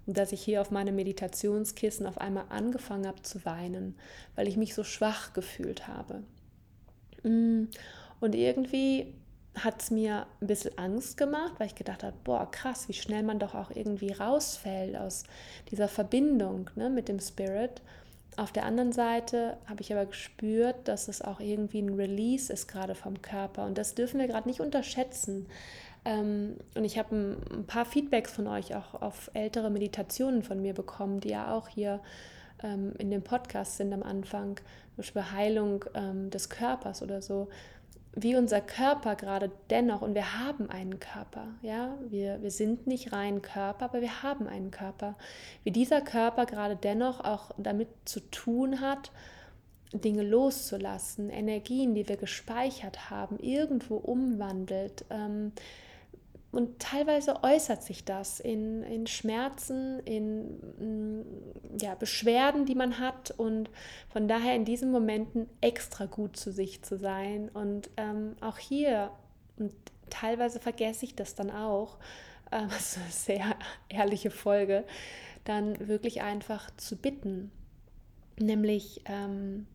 Und 0.07 0.18
dass 0.18 0.33
ich 0.33 0.42
hier 0.42 0.61
auf 0.61 0.70
meinem 0.70 0.96
Meditationskissen 0.96 2.07
auf 2.07 2.18
einmal 2.18 2.46
angefangen 2.48 3.07
habe 3.07 3.22
zu 3.22 3.44
weinen, 3.44 3.94
weil 4.35 4.48
ich 4.48 4.57
mich 4.57 4.75
so 4.75 4.83
schwach 4.83 5.33
gefühlt 5.33 5.87
habe. 5.87 6.22
Mm. 7.22 7.68
Und 8.20 8.35
irgendwie 8.35 9.14
hat 9.55 9.83
es 9.83 9.90
mir 9.90 10.27
ein 10.40 10.46
bisschen 10.46 10.77
Angst 10.79 11.16
gemacht, 11.16 11.55
weil 11.59 11.66
ich 11.66 11.75
gedacht 11.75 12.03
habe, 12.03 12.16
boah, 12.25 12.51
krass, 12.51 12.88
wie 12.88 12.94
schnell 12.94 13.22
man 13.22 13.38
doch 13.38 13.55
auch 13.55 13.70
irgendwie 13.70 14.12
rausfällt 14.12 14.96
aus 14.96 15.25
dieser 15.70 15.88
Verbindung 15.88 16.70
ne, 16.75 16.88
mit 16.88 17.09
dem 17.09 17.20
Spirit 17.20 17.83
auf 18.37 18.53
der 18.53 18.64
anderen 18.64 18.92
Seite 18.92 19.59
habe 19.66 19.83
ich 19.83 19.92
aber 19.92 20.07
gespürt, 20.07 20.88
dass 20.88 21.09
es 21.09 21.21
auch 21.23 21.40
irgendwie 21.40 21.81
ein 21.81 21.95
Release 21.95 22.53
ist 22.53 22.66
gerade 22.66 22.95
vom 22.95 23.21
Körper. 23.21 23.66
Und 23.66 23.77
das 23.77 23.95
dürfen 23.95 24.21
wir 24.21 24.27
gerade 24.27 24.49
nicht 24.49 24.61
unterschätzen. 24.61 25.47
Ähm, 26.05 26.57
und 26.75 26.85
ich 26.85 26.99
habe 26.99 27.14
ein 27.14 27.66
paar 27.66 27.85
Feedbacks 27.85 28.33
von 28.33 28.47
euch 28.47 28.75
auch 28.75 29.01
auf 29.01 29.31
ältere 29.35 29.71
Meditationen 29.71 30.42
von 30.42 30.62
mir 30.62 30.75
bekommen, 30.75 31.21
die 31.21 31.31
ja 31.31 31.55
auch 31.55 31.68
hier 31.68 32.01
ähm, 32.62 32.95
in 32.99 33.11
dem 33.11 33.23
Podcast 33.23 33.77
sind 33.77 33.92
am 33.92 34.03
Anfang, 34.03 34.57
zum 34.57 34.97
Beispiel 34.97 35.31
Heilung 35.33 35.85
ähm, 35.95 36.31
des 36.31 36.49
Körpers 36.49 37.03
oder 37.03 37.23
so 37.23 37.49
wie 38.14 38.37
unser 38.37 38.61
Körper 38.61 39.16
gerade 39.16 39.51
dennoch, 39.70 40.03
und 40.03 40.14
wir 40.14 40.38
haben 40.38 40.68
einen 40.68 41.01
Körper, 41.01 41.48
ja, 41.62 41.96
wir, 42.09 42.42
wir 42.42 42.51
sind 42.51 42.87
nicht 42.87 43.12
rein 43.12 43.40
Körper, 43.40 43.87
aber 43.87 44.01
wir 44.03 44.22
haben 44.22 44.46
einen 44.46 44.70
Körper, 44.70 45.16
wie 45.64 45.70
dieser 45.70 46.03
Körper 46.03 46.44
gerade 46.46 46.77
dennoch 46.77 47.20
auch 47.20 47.53
damit 47.57 47.88
zu 48.05 48.20
tun 48.31 48.81
hat, 48.81 49.11
Dinge 49.94 50.22
loszulassen, 50.22 51.31
Energien, 51.31 51.94
die 51.94 52.09
wir 52.09 52.16
gespeichert 52.16 53.11
haben, 53.11 53.38
irgendwo 53.38 53.96
umwandelt. 53.96 55.05
Ähm, 55.11 55.53
und 56.53 56.79
teilweise 56.79 57.43
äußert 57.43 57.83
sich 57.83 58.05
das 58.05 58.38
in, 58.38 58.83
in 58.83 59.07
Schmerzen, 59.07 60.01
in 60.01 60.59
mm, 60.79 61.79
ja, 61.81 61.95
Beschwerden, 61.95 62.67
die 62.67 62.75
man 62.75 62.99
hat. 62.99 63.31
Und 63.31 63.71
von 64.11 64.29
daher 64.29 64.55
in 64.55 64.67
diesen 64.67 64.91
Momenten 64.91 65.49
extra 65.62 66.05
gut 66.05 66.37
zu 66.37 66.53
sich 66.53 66.83
zu 66.83 66.99
sein. 66.99 67.49
Und 67.49 67.88
ähm, 67.97 68.37
auch 68.43 68.59
hier, 68.59 69.11
und 69.57 69.73
teilweise 70.11 70.61
vergesse 70.61 71.07
ich 71.07 71.17
das 71.17 71.35
dann 71.35 71.51
auch, 71.51 71.97
äh, 72.51 72.67
das 72.69 72.97
ist 72.97 72.99
eine 72.99 73.11
sehr 73.11 73.57
ehrliche 73.88 74.31
Folge, 74.31 74.85
dann 75.45 75.88
wirklich 75.88 76.21
einfach 76.21 76.71
zu 76.77 76.97
bitten. 76.97 77.51
Nämlich 78.38 79.01
ähm, 79.07 79.67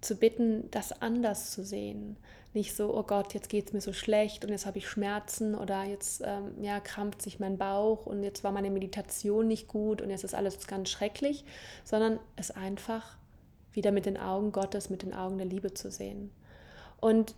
zu 0.00 0.16
bitten, 0.16 0.70
das 0.70 1.02
anders 1.02 1.50
zu 1.50 1.64
sehen 1.64 2.16
nicht 2.54 2.74
so, 2.74 2.96
oh 2.96 3.02
Gott, 3.02 3.34
jetzt 3.34 3.48
geht 3.48 3.66
es 3.66 3.72
mir 3.72 3.80
so 3.80 3.92
schlecht 3.92 4.44
und 4.44 4.50
jetzt 4.50 4.66
habe 4.66 4.78
ich 4.78 4.88
Schmerzen 4.88 5.54
oder 5.54 5.84
jetzt 5.84 6.22
ähm, 6.24 6.62
ja, 6.62 6.80
krampft 6.80 7.20
sich 7.20 7.40
mein 7.40 7.58
Bauch 7.58 8.06
und 8.06 8.22
jetzt 8.22 8.44
war 8.44 8.52
meine 8.52 8.70
Meditation 8.70 9.48
nicht 9.48 9.68
gut 9.68 10.00
und 10.00 10.10
jetzt 10.10 10.24
ist 10.24 10.34
alles 10.34 10.66
ganz 10.66 10.88
schrecklich, 10.88 11.44
sondern 11.84 12.20
es 12.36 12.50
einfach 12.50 13.16
wieder 13.72 13.90
mit 13.90 14.06
den 14.06 14.16
Augen 14.16 14.52
Gottes, 14.52 14.88
mit 14.88 15.02
den 15.02 15.14
Augen 15.14 15.38
der 15.38 15.46
Liebe 15.46 15.74
zu 15.74 15.90
sehen. 15.90 16.30
Und 17.00 17.34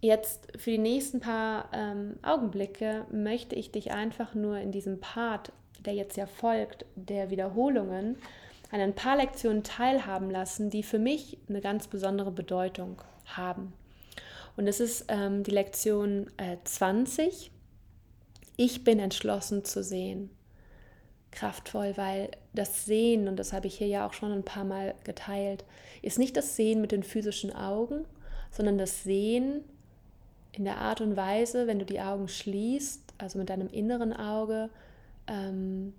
jetzt 0.00 0.48
für 0.58 0.70
die 0.70 0.78
nächsten 0.78 1.20
paar 1.20 1.70
ähm, 1.72 2.18
Augenblicke 2.22 3.06
möchte 3.10 3.54
ich 3.54 3.72
dich 3.72 3.92
einfach 3.92 4.34
nur 4.34 4.58
in 4.58 4.70
diesem 4.70 5.00
Part, 5.00 5.50
der 5.84 5.94
jetzt 5.94 6.16
ja 6.16 6.26
folgt, 6.26 6.84
der 6.94 7.30
Wiederholungen, 7.30 8.16
an 8.70 8.80
ein 8.80 8.94
paar 8.94 9.16
Lektionen 9.16 9.62
teilhaben 9.62 10.30
lassen, 10.30 10.68
die 10.68 10.82
für 10.82 10.98
mich 10.98 11.38
eine 11.48 11.62
ganz 11.62 11.86
besondere 11.86 12.30
Bedeutung 12.30 13.00
haben. 13.24 13.72
Und 14.58 14.66
es 14.66 14.80
ist 14.80 15.04
ähm, 15.06 15.44
die 15.44 15.52
Lektion 15.52 16.26
äh, 16.36 16.56
20. 16.64 17.52
Ich 18.56 18.82
bin 18.82 18.98
entschlossen 18.98 19.64
zu 19.64 19.84
sehen. 19.84 20.30
Kraftvoll, 21.30 21.96
weil 21.96 22.32
das 22.54 22.84
Sehen, 22.84 23.28
und 23.28 23.36
das 23.36 23.52
habe 23.52 23.68
ich 23.68 23.78
hier 23.78 23.86
ja 23.86 24.04
auch 24.04 24.14
schon 24.14 24.32
ein 24.32 24.42
paar 24.42 24.64
Mal 24.64 24.96
geteilt, 25.04 25.64
ist 26.02 26.18
nicht 26.18 26.36
das 26.36 26.56
Sehen 26.56 26.80
mit 26.80 26.90
den 26.90 27.04
physischen 27.04 27.54
Augen, 27.54 28.04
sondern 28.50 28.78
das 28.78 29.04
Sehen 29.04 29.62
in 30.50 30.64
der 30.64 30.78
Art 30.78 31.00
und 31.00 31.16
Weise, 31.16 31.68
wenn 31.68 31.78
du 31.78 31.84
die 31.84 32.00
Augen 32.00 32.26
schließt, 32.26 33.14
also 33.18 33.38
mit 33.38 33.50
deinem 33.50 33.68
inneren 33.68 34.12
Auge, 34.12 34.70
ähm, 35.28 35.94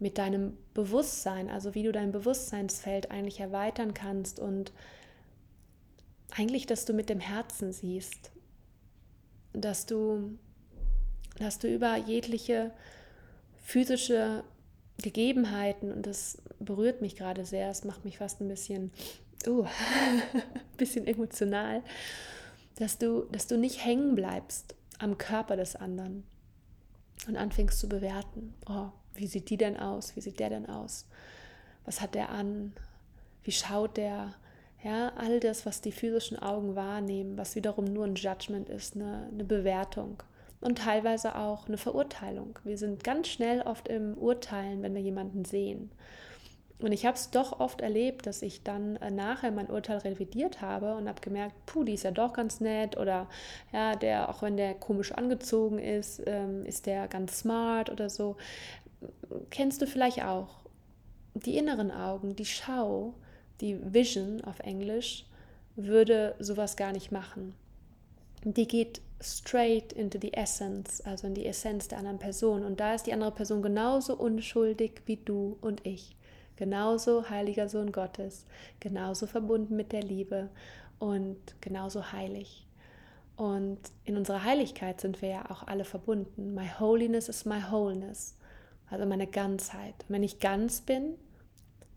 mit 0.00 0.18
deinem 0.18 0.56
Bewusstsein, 0.74 1.48
also 1.48 1.76
wie 1.76 1.84
du 1.84 1.92
dein 1.92 2.10
Bewusstseinsfeld 2.10 3.12
eigentlich 3.12 3.38
erweitern 3.38 3.94
kannst 3.94 4.40
und 4.40 4.72
eigentlich, 6.36 6.66
dass 6.66 6.84
du 6.84 6.92
mit 6.92 7.08
dem 7.08 7.20
Herzen 7.20 7.72
siehst, 7.72 8.32
dass 9.52 9.86
du, 9.86 10.38
dass 11.38 11.58
du 11.58 11.72
über 11.72 11.96
jegliche 11.96 12.72
physische 13.62 14.44
Gegebenheiten, 14.98 15.92
und 15.92 16.06
das 16.06 16.42
berührt 16.58 17.00
mich 17.00 17.16
gerade 17.16 17.44
sehr, 17.44 17.70
es 17.70 17.84
macht 17.84 18.04
mich 18.04 18.18
fast 18.18 18.40
ein 18.40 18.48
bisschen, 18.48 18.92
uh, 19.46 19.64
ein 19.64 20.42
bisschen 20.76 21.06
emotional, 21.06 21.82
dass 22.76 22.98
du, 22.98 23.22
dass 23.30 23.46
du 23.46 23.56
nicht 23.56 23.84
hängen 23.84 24.14
bleibst 24.14 24.74
am 24.98 25.18
Körper 25.18 25.56
des 25.56 25.76
anderen 25.76 26.24
und 27.28 27.36
anfängst 27.36 27.78
zu 27.78 27.88
bewerten. 27.88 28.54
Oh, 28.68 28.88
wie 29.14 29.26
sieht 29.26 29.50
die 29.50 29.56
denn 29.56 29.76
aus? 29.76 30.16
Wie 30.16 30.20
sieht 30.20 30.40
der 30.40 30.50
denn 30.50 30.68
aus? 30.68 31.06
Was 31.84 32.00
hat 32.00 32.14
der 32.14 32.30
an? 32.30 32.72
Wie 33.44 33.52
schaut 33.52 33.96
der? 33.96 34.34
Ja, 34.84 35.12
all 35.16 35.40
das, 35.40 35.64
was 35.64 35.80
die 35.80 35.92
physischen 35.92 36.38
Augen 36.38 36.76
wahrnehmen, 36.76 37.38
was 37.38 37.56
wiederum 37.56 37.86
nur 37.86 38.04
ein 38.04 38.16
Judgment 38.16 38.68
ist, 38.68 38.94
eine, 38.94 39.28
eine 39.32 39.44
Bewertung 39.44 40.22
und 40.60 40.76
teilweise 40.78 41.36
auch 41.36 41.66
eine 41.66 41.78
Verurteilung. 41.78 42.58
Wir 42.64 42.76
sind 42.76 43.02
ganz 43.02 43.28
schnell 43.28 43.62
oft 43.62 43.88
im 43.88 44.14
Urteilen, 44.18 44.82
wenn 44.82 44.94
wir 44.94 45.00
jemanden 45.00 45.46
sehen. 45.46 45.90
Und 46.80 46.92
ich 46.92 47.06
habe 47.06 47.16
es 47.16 47.30
doch 47.30 47.60
oft 47.60 47.80
erlebt, 47.80 48.26
dass 48.26 48.42
ich 48.42 48.62
dann 48.62 48.96
äh, 48.96 49.10
nachher 49.10 49.52
mein 49.52 49.70
Urteil 49.70 49.98
revidiert 49.98 50.60
habe 50.60 50.96
und 50.96 51.08
habe 51.08 51.20
gemerkt, 51.22 51.54
puh, 51.64 51.84
die 51.84 51.94
ist 51.94 52.04
ja 52.04 52.10
doch 52.10 52.34
ganz 52.34 52.60
nett 52.60 52.98
oder 52.98 53.26
ja, 53.72 53.96
der, 53.96 54.28
auch 54.28 54.42
wenn 54.42 54.58
der 54.58 54.74
komisch 54.74 55.12
angezogen 55.12 55.78
ist, 55.78 56.20
ähm, 56.26 56.66
ist 56.66 56.84
der 56.84 57.08
ganz 57.08 57.38
smart 57.38 57.88
oder 57.88 58.10
so. 58.10 58.36
Kennst 59.48 59.80
du 59.80 59.86
vielleicht 59.86 60.22
auch 60.24 60.60
die 61.32 61.56
inneren 61.56 61.90
Augen, 61.90 62.36
die 62.36 62.44
Schau, 62.44 63.14
die 63.60 63.78
Vision 63.92 64.42
auf 64.42 64.60
Englisch, 64.60 65.24
würde 65.76 66.34
sowas 66.38 66.76
gar 66.76 66.92
nicht 66.92 67.12
machen. 67.12 67.54
Die 68.44 68.68
geht 68.68 69.00
straight 69.20 69.92
into 69.92 70.18
the 70.20 70.34
essence, 70.34 71.00
also 71.00 71.26
in 71.26 71.34
die 71.34 71.46
Essenz 71.46 71.88
der 71.88 71.98
anderen 71.98 72.18
Person. 72.18 72.64
Und 72.64 72.80
da 72.80 72.94
ist 72.94 73.06
die 73.06 73.12
andere 73.12 73.32
Person 73.32 73.62
genauso 73.62 74.16
unschuldig 74.16 75.02
wie 75.06 75.16
du 75.16 75.56
und 75.60 75.86
ich. 75.86 76.16
Genauso 76.56 77.28
heiliger 77.30 77.68
Sohn 77.68 77.90
Gottes, 77.90 78.46
genauso 78.80 79.26
verbunden 79.26 79.74
mit 79.74 79.92
der 79.92 80.02
Liebe 80.02 80.50
und 80.98 81.38
genauso 81.60 82.12
heilig. 82.12 82.66
Und 83.36 83.80
in 84.04 84.16
unserer 84.16 84.44
Heiligkeit 84.44 85.00
sind 85.00 85.20
wir 85.20 85.28
ja 85.30 85.50
auch 85.50 85.66
alle 85.66 85.84
verbunden. 85.84 86.54
My 86.54 86.68
holiness 86.78 87.28
is 87.28 87.44
my 87.44 87.60
wholeness, 87.70 88.36
also 88.88 89.04
meine 89.06 89.26
Ganzheit. 89.26 89.94
Und 90.06 90.10
wenn 90.10 90.22
ich 90.22 90.38
ganz 90.38 90.82
bin, 90.82 91.14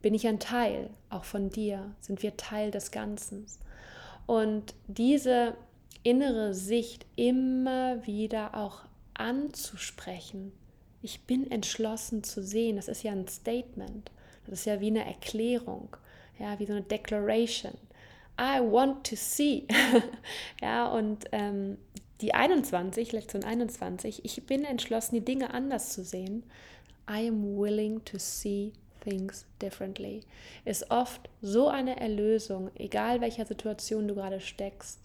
bin 0.08 0.14
ich 0.14 0.26
ein 0.26 0.40
Teil, 0.40 0.90
auch 1.10 1.26
von 1.26 1.50
dir, 1.50 1.94
sind 2.00 2.24
wir 2.24 2.38
Teil 2.38 2.72
des 2.72 2.92
Ganzen. 2.92 3.46
Und 4.26 4.74
diese 4.88 5.58
innere 6.02 6.54
Sicht 6.54 7.06
immer 7.18 8.08
wieder 8.08 8.56
auch 8.56 8.84
anzusprechen. 9.16 10.54
Ich 11.02 11.26
bin 11.26 11.52
entschlossen 11.52 12.24
zu 12.24 12.42
sehen, 12.42 12.78
das 12.78 12.88
ist 12.88 13.04
ja 13.04 13.12
ein 13.12 13.28
Statement, 13.28 14.10
das 14.46 14.60
ist 14.60 14.66
ja 14.66 14.80
wie 14.80 14.88
eine 14.88 15.06
Erklärung, 15.06 15.98
ja, 16.40 16.58
wie 16.58 16.68
so 16.68 16.72
eine 16.72 16.84
Declaration. 16.84 17.74
I 18.40 18.62
want 18.62 19.06
to 19.08 19.18
see. 19.18 19.68
ja, 20.62 20.88
und 20.88 21.26
ähm, 21.34 21.80
die 22.22 22.34
21, 22.34 23.12
Lektion 23.12 23.44
21, 23.44 24.24
ich 24.24 24.46
bin 24.46 24.64
entschlossen, 24.64 25.16
die 25.16 25.26
Dinge 25.26 25.54
anders 25.54 25.92
zu 25.92 26.06
sehen. 26.06 26.44
I 27.10 27.28
am 27.28 27.58
willing 27.58 28.06
to 28.06 28.18
see 28.18 28.72
things 29.08 29.46
differently 29.62 30.22
ist 30.66 30.92
oft 30.92 31.30
so 31.42 31.68
eine 31.70 32.00
Erlösung, 32.00 32.70
egal 32.76 33.22
welcher 33.22 33.46
Situation 33.46 34.08
du 34.08 34.16
gerade 34.16 34.42
steckst, 34.42 35.00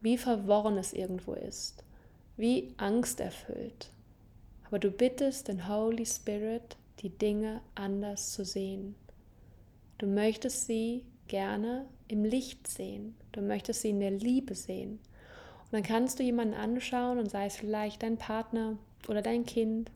wie 0.00 0.18
verworren 0.18 0.78
es 0.78 0.92
irgendwo 0.92 1.34
ist, 1.34 1.84
wie 2.36 2.74
angsterfüllt. 2.76 3.90
Aber 4.66 4.78
du 4.78 4.90
bittest 4.90 5.48
den 5.48 5.68
Holy 5.68 6.06
Spirit, 6.06 6.76
die 7.00 7.10
Dinge 7.10 7.60
anders 7.74 8.32
zu 8.32 8.44
sehen. 8.44 8.94
Du 9.98 10.06
möchtest 10.06 10.66
sie 10.66 11.04
gerne 11.28 11.86
im 12.08 12.24
Licht 12.24 12.66
sehen. 12.66 13.14
Du 13.32 13.42
möchtest 13.42 13.82
sie 13.82 13.90
in 13.90 14.00
der 14.00 14.10
Liebe 14.10 14.54
sehen. 14.54 14.98
Und 15.64 15.72
dann 15.72 15.82
kannst 15.82 16.18
du 16.18 16.22
jemanden 16.22 16.54
anschauen 16.54 17.18
und 17.18 17.30
sei 17.30 17.46
es 17.46 17.56
vielleicht 17.56 18.02
dein 18.02 18.16
Partner 18.16 18.76
oder 19.08 19.22
dein 19.22 19.44
Kind 19.44 19.90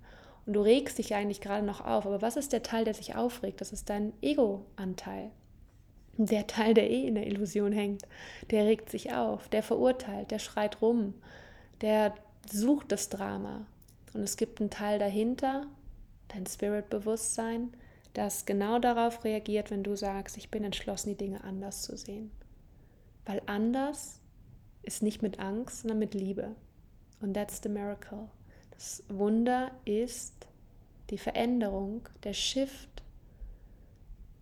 und 0.47 0.53
du 0.53 0.61
regst 0.61 0.99
dich 0.99 1.15
eigentlich 1.15 1.41
gerade 1.41 1.65
noch 1.65 1.85
auf. 1.85 2.07
Aber 2.07 2.23
was 2.23 2.37
ist 2.37 2.53
der 2.53 2.63
Teil, 2.63 2.85
der 2.85 2.95
sich 2.95 3.15
aufregt? 3.15 3.61
Das 3.61 3.73
ist 3.73 3.89
dein 3.89 4.13
Ego-Anteil. 4.21 5.31
Der 6.17 6.47
Teil, 6.47 6.75
der 6.75 6.91
eh 6.91 7.07
in 7.07 7.15
der 7.17 7.27
Illusion 7.27 7.73
hängt, 7.73 8.03
der 8.51 8.67
regt 8.67 8.91
sich 8.91 9.15
auf, 9.15 9.49
der 9.49 9.63
verurteilt, 9.63 10.31
der 10.31 10.39
schreit 10.39 10.81
rum, 10.81 11.15
der 11.81 12.15
sucht 12.51 12.93
das 12.93 13.09
Drama. 13.09 13.67
Und 14.13 14.23
es 14.23 14.37
gibt 14.37 14.61
einen 14.61 14.71
Teil 14.71 14.99
dahinter, 14.99 15.67
dein 16.29 16.47
Spirit-Bewusstsein, 16.47 17.73
das 18.13 18.47
genau 18.47 18.79
darauf 18.79 19.25
reagiert, 19.25 19.73
wenn 19.73 19.83
du 19.83 19.97
sagst, 19.97 20.37
ich 20.37 20.51
bin 20.51 20.63
entschlossen, 20.63 21.11
die 21.11 21.17
Dinge 21.17 21.43
anders 21.43 21.83
zu 21.83 21.97
sehen. 21.97 22.31
Weil 23.27 23.43
anders 23.47 24.21
ist 24.83 25.03
nicht 25.03 25.21
mit 25.21 25.41
Angst, 25.41 25.81
sondern 25.81 25.99
mit 25.99 26.15
Liebe. 26.15 26.55
Und 27.21 27.35
that's 27.35 27.61
the 27.63 27.69
miracle. 27.69 28.29
Das 28.77 29.03
Wunder 29.09 29.71
ist 29.85 30.47
die 31.11 31.19
Veränderung, 31.19 32.09
der 32.23 32.33
Shift 32.33 33.03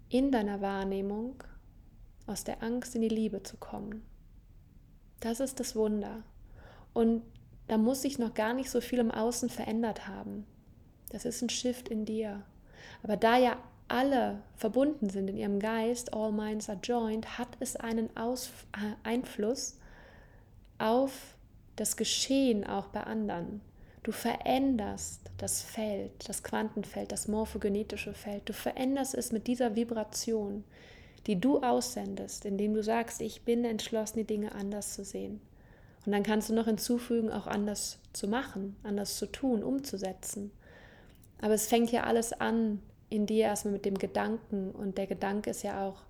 in 0.09 0.31
deiner 0.31 0.61
Wahrnehmung 0.61 1.43
aus 2.27 2.45
der 2.45 2.63
Angst 2.63 2.95
in 2.95 3.03
die 3.03 3.09
Liebe 3.09 3.43
zu 3.43 3.57
kommen. 3.57 4.03
Das 5.21 5.41
ist 5.41 5.61
das 5.61 5.77
Wunder. 5.77 6.23
Und 6.93 7.23
da 7.69 7.79
muss 7.79 8.03
sich 8.03 8.19
noch 8.19 8.35
gar 8.35 8.55
nicht 8.55 8.71
so 8.71 8.81
viel 8.81 8.99
im 8.99 9.11
Außen 9.11 9.49
verändert 9.49 10.09
haben. 10.09 10.47
Das 11.11 11.25
ist 11.25 11.43
ein 11.43 11.49
Shift 11.49 11.89
in 11.89 12.05
dir. 12.05 12.43
Aber 13.03 13.17
da 13.17 13.39
ja 13.39 13.57
alle 13.89 14.43
verbunden 14.57 15.11
sind 15.11 15.29
in 15.29 15.37
ihrem 15.37 15.61
Geist, 15.61 16.15
all 16.15 16.33
minds 16.33 16.69
are 16.69 16.79
joined, 16.83 17.39
hat 17.39 17.57
es 17.61 17.77
einen 17.77 18.15
Aus 18.17 18.51
äh, 18.73 19.09
Einfluss 19.09 19.79
auf 20.79 21.37
das 21.77 21.97
Geschehen 21.97 22.67
auch 22.67 22.89
bei 22.89 23.03
anderen. 23.03 23.61
Du 24.03 24.11
veränderst 24.11 25.21
das 25.39 25.63
Feld, 25.63 26.29
das 26.29 26.43
Quantenfeld, 26.43 27.13
das 27.13 27.29
morphogenetische 27.29 28.15
Feld. 28.15 28.49
Du 28.49 28.53
veränderst 28.53 29.15
es 29.15 29.31
mit 29.31 29.47
dieser 29.47 29.77
Vibration, 29.77 30.65
die 31.29 31.39
du 31.39 31.61
aussendest, 31.61 32.45
indem 32.45 32.75
du 32.75 32.83
sagst, 32.83 33.21
ich 33.21 33.43
bin 33.43 33.65
entschlossen, 33.65 34.19
die 34.19 34.25
Dinge 34.25 34.53
anders 34.57 34.95
zu 34.95 35.05
sehen. 35.05 35.41
Und 36.05 36.11
dann 36.11 36.25
kannst 36.25 36.51
du 36.51 36.55
noch 36.55 36.65
hinzufügen, 36.65 37.31
auch 37.31 37.47
anders 37.47 38.01
zu 38.13 38.27
machen, 38.27 38.75
anders 38.83 39.19
zu 39.19 39.27
tun, 39.27 39.63
umzusetzen. 39.63 40.51
Aber 41.41 41.55
es 41.55 41.69
fängt 41.69 41.93
ja 41.93 42.03
alles 42.03 42.33
an 42.33 42.83
in 43.09 43.27
dir 43.27 43.45
erstmal 43.45 43.75
mit 43.75 43.85
dem 43.85 43.99
Gedanken. 43.99 44.73
Und 44.73 44.99
der 44.99 45.07
Gedanke 45.07 45.51
ist 45.51 45.63
ja 45.63 45.87
auch 45.87 46.03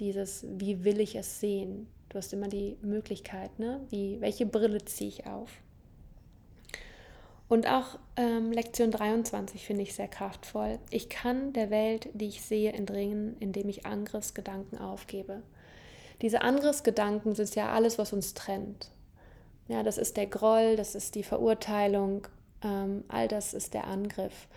dieses, 0.00 0.46
wie 0.56 0.84
will 0.84 1.00
ich 1.00 1.16
es 1.16 1.40
sehen? 1.40 1.86
Du 2.08 2.16
hast 2.16 2.32
immer 2.32 2.48
die 2.48 2.78
Möglichkeit, 2.80 3.58
ne? 3.58 3.80
Wie, 3.90 4.20
welche 4.22 4.46
Brille 4.46 4.82
ziehe 4.86 5.08
ich 5.08 5.26
auf? 5.26 5.50
Und 7.48 7.68
auch 7.68 7.98
ähm, 8.16 8.50
Lektion 8.50 8.90
23 8.90 9.64
finde 9.64 9.82
ich 9.82 9.94
sehr 9.94 10.08
kraftvoll. 10.08 10.80
Ich 10.90 11.08
kann 11.08 11.52
der 11.52 11.70
Welt, 11.70 12.08
die 12.12 12.26
ich 12.26 12.42
sehe, 12.42 12.72
entringen, 12.72 13.36
indem 13.38 13.68
ich 13.68 13.86
Angriffsgedanken 13.86 14.78
aufgebe. 14.78 15.42
Diese 16.22 16.42
Angriffsgedanken 16.42 17.34
sind 17.34 17.54
ja 17.54 17.70
alles, 17.70 17.98
was 17.98 18.12
uns 18.12 18.34
trennt. 18.34 18.90
Ja, 19.68 19.82
das 19.82 19.98
ist 19.98 20.16
der 20.16 20.26
Groll, 20.26 20.76
das 20.76 20.94
ist 20.94 21.14
die 21.14 21.22
Verurteilung, 21.22 22.26
ähm, 22.62 23.04
all 23.08 23.28
das 23.28 23.54
ist 23.54 23.74
der 23.74 23.86
Angriff. 23.86 24.48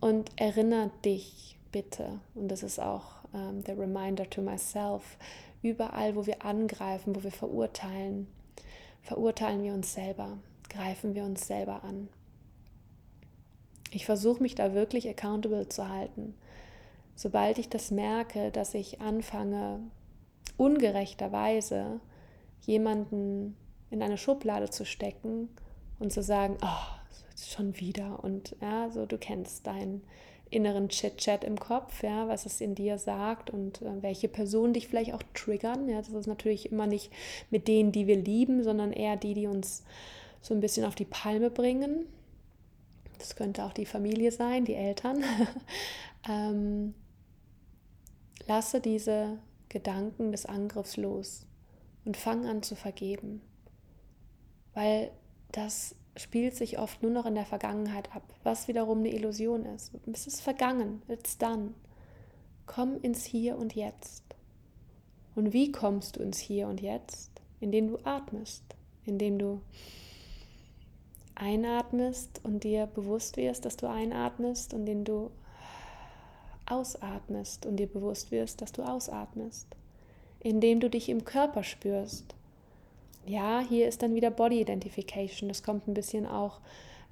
Und 0.00 0.30
erinnere 0.36 0.90
dich 1.04 1.58
bitte, 1.70 2.20
und 2.34 2.48
das 2.48 2.62
ist 2.62 2.78
auch 2.78 3.22
ähm, 3.34 3.62
der 3.64 3.78
Reminder 3.78 4.28
to 4.28 4.42
myself, 4.42 5.16
überall, 5.62 6.16
wo 6.16 6.26
wir 6.26 6.44
angreifen, 6.44 7.14
wo 7.14 7.22
wir 7.22 7.30
verurteilen, 7.30 8.26
verurteilen 9.02 9.62
wir 9.62 9.74
uns 9.74 9.92
selber, 9.92 10.38
greifen 10.68 11.14
wir 11.14 11.24
uns 11.24 11.46
selber 11.46 11.82
an. 11.84 12.08
Ich 13.94 14.06
versuche 14.06 14.42
mich 14.42 14.54
da 14.54 14.72
wirklich 14.72 15.08
accountable 15.08 15.68
zu 15.68 15.88
halten. 15.88 16.34
Sobald 17.14 17.58
ich 17.58 17.68
das 17.68 17.90
merke, 17.90 18.50
dass 18.50 18.72
ich 18.74 19.00
anfange, 19.02 19.80
ungerechterweise 20.56 22.00
jemanden 22.62 23.54
in 23.90 24.02
eine 24.02 24.16
Schublade 24.16 24.70
zu 24.70 24.86
stecken 24.86 25.50
und 25.98 26.10
zu 26.10 26.22
sagen, 26.22 26.56
oh, 26.62 27.36
schon 27.36 27.78
wieder. 27.78 28.24
Und 28.24 28.56
ja, 28.62 28.88
so 28.90 29.04
du 29.04 29.18
kennst 29.18 29.66
deinen 29.66 30.02
inneren 30.48 30.88
Chit-Chat 30.88 31.44
im 31.44 31.58
Kopf, 31.58 32.02
ja, 32.02 32.28
was 32.28 32.46
es 32.46 32.60
in 32.60 32.74
dir 32.74 32.98
sagt 32.98 33.50
und 33.50 33.82
äh, 33.82 34.02
welche 34.02 34.28
Personen 34.28 34.74
dich 34.74 34.88
vielleicht 34.88 35.14
auch 35.14 35.22
triggern. 35.34 35.88
Ja, 35.88 35.98
das 35.98 36.10
ist 36.10 36.26
natürlich 36.26 36.70
immer 36.70 36.86
nicht 36.86 37.10
mit 37.50 37.68
denen, 37.68 37.92
die 37.92 38.06
wir 38.06 38.16
lieben, 38.16 38.62
sondern 38.62 38.92
eher 38.92 39.16
die, 39.16 39.34
die 39.34 39.46
uns 39.46 39.84
so 40.40 40.54
ein 40.54 40.60
bisschen 40.60 40.84
auf 40.84 40.94
die 40.94 41.04
Palme 41.04 41.50
bringen 41.50 42.06
das 43.22 43.36
könnte 43.36 43.64
auch 43.64 43.72
die 43.72 43.86
Familie 43.86 44.32
sein, 44.32 44.64
die 44.64 44.74
Eltern, 44.74 45.22
ähm, 46.28 46.94
lasse 48.46 48.80
diese 48.80 49.38
Gedanken 49.68 50.32
des 50.32 50.44
Angriffs 50.44 50.96
los 50.96 51.46
und 52.04 52.16
fang 52.16 52.46
an 52.46 52.62
zu 52.62 52.74
vergeben. 52.74 53.40
Weil 54.74 55.12
das 55.52 55.94
spielt 56.16 56.56
sich 56.56 56.78
oft 56.78 57.02
nur 57.02 57.12
noch 57.12 57.24
in 57.24 57.36
der 57.36 57.46
Vergangenheit 57.46 58.14
ab, 58.14 58.24
was 58.42 58.66
wiederum 58.66 58.98
eine 58.98 59.14
Illusion 59.14 59.64
ist. 59.66 59.92
Es 60.12 60.26
ist 60.26 60.40
vergangen, 60.40 61.02
it's 61.08 61.38
done. 61.38 61.74
Komm 62.66 63.00
ins 63.02 63.24
Hier 63.24 63.56
und 63.56 63.74
Jetzt. 63.74 64.24
Und 65.36 65.52
wie 65.52 65.70
kommst 65.70 66.16
du 66.16 66.22
ins 66.22 66.38
Hier 66.38 66.66
und 66.66 66.80
Jetzt? 66.80 67.30
Indem 67.60 67.88
du 67.88 67.98
atmest, 68.04 68.64
indem 69.04 69.38
du 69.38 69.60
einatmest 71.34 72.40
und 72.44 72.64
dir 72.64 72.86
bewusst 72.86 73.36
wirst, 73.36 73.64
dass 73.64 73.76
du 73.76 73.88
einatmest 73.88 74.74
und 74.74 74.80
indem 74.80 75.04
du 75.04 75.30
ausatmest 76.66 77.66
und 77.66 77.76
dir 77.76 77.86
bewusst 77.86 78.30
wirst, 78.30 78.62
dass 78.62 78.72
du 78.72 78.82
ausatmest, 78.82 79.66
indem 80.40 80.80
du 80.80 80.88
dich 80.88 81.08
im 81.08 81.24
Körper 81.24 81.62
spürst. 81.62 82.34
Ja, 83.26 83.60
hier 83.60 83.88
ist 83.88 84.02
dann 84.02 84.14
wieder 84.14 84.30
Body 84.30 84.60
Identification. 84.60 85.48
Das 85.48 85.62
kommt 85.62 85.86
ein 85.86 85.94
bisschen 85.94 86.26
auch, 86.26 86.60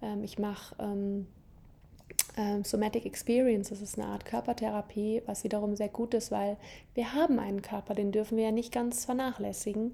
ähm, 0.03 0.25
ich 0.25 0.39
mache 0.39 0.75
ähm, 0.79 1.27
ähm, 2.37 2.65
Somatic 2.65 3.07
Experience, 3.07 3.71
das 3.71 3.81
ist 3.81 3.99
eine 3.99 4.09
Art 4.09 4.25
Körpertherapie, 4.25 5.23
was 5.27 5.45
wiederum 5.45 5.77
sehr 5.77 5.89
gut 5.89 6.15
ist, 6.15 6.31
weil 6.31 6.57
wir 6.95 7.13
haben 7.15 7.39
einen 7.39 7.63
Körper, 7.63 7.95
den 7.95 8.13
dürfen 8.13 8.37
wir 8.37 8.45
ja 8.45 8.53
nicht 8.53 8.73
ganz 8.73 9.05
vernachlässigen. 9.05 9.93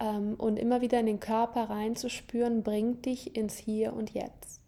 Ähm, 0.00 0.34
und 0.34 0.58
immer 0.58 0.80
wieder 0.80 1.00
in 1.00 1.06
den 1.06 1.20
Körper 1.20 1.70
reinzuspüren, 1.70 2.62
bringt 2.62 3.06
dich 3.06 3.36
ins 3.36 3.56
Hier 3.56 3.92
und 3.94 4.10
Jetzt. 4.10 4.60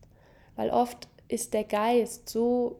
Weil 0.56 0.70
oft 0.70 1.08
ist 1.28 1.54
der 1.54 1.64
Geist 1.64 2.28
so 2.28 2.78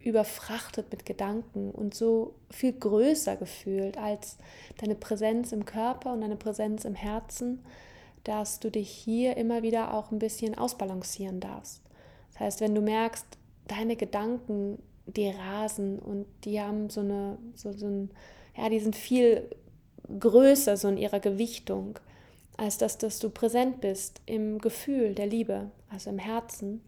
überfrachtet 0.00 0.90
mit 0.90 1.06
Gedanken 1.06 1.70
und 1.70 1.94
so 1.94 2.34
viel 2.50 2.72
größer 2.72 3.36
gefühlt 3.36 3.96
als 3.96 4.36
deine 4.78 4.94
Präsenz 4.94 5.52
im 5.52 5.64
Körper 5.64 6.12
und 6.12 6.20
deine 6.20 6.36
Präsenz 6.36 6.84
im 6.84 6.94
Herzen, 6.94 7.64
dass 8.22 8.60
du 8.60 8.70
dich 8.70 8.90
hier 8.90 9.36
immer 9.36 9.62
wieder 9.62 9.94
auch 9.94 10.10
ein 10.10 10.18
bisschen 10.18 10.56
ausbalancieren 10.56 11.40
darfst. 11.40 11.80
Das 12.32 12.40
heißt, 12.40 12.60
wenn 12.60 12.74
du 12.74 12.82
merkst, 12.82 13.26
deine 13.68 13.96
Gedanken, 13.96 14.78
die 15.06 15.28
rasen 15.28 15.98
und 15.98 16.26
die 16.44 16.60
haben 16.60 16.90
so 16.90 17.00
eine, 17.00 17.38
so, 17.54 17.72
so 17.72 17.86
ein, 17.86 18.10
ja, 18.56 18.68
die 18.68 18.80
sind 18.80 18.96
viel 18.96 19.48
größer 20.18 20.76
so 20.76 20.88
in 20.88 20.98
ihrer 20.98 21.20
Gewichtung, 21.20 21.98
als 22.56 22.78
dass, 22.78 22.98
dass 22.98 23.18
du 23.18 23.30
präsent 23.30 23.80
bist 23.80 24.20
im 24.26 24.58
Gefühl 24.58 25.14
der 25.14 25.26
Liebe, 25.26 25.70
also 25.90 26.10
im 26.10 26.18
Herzen 26.18 26.82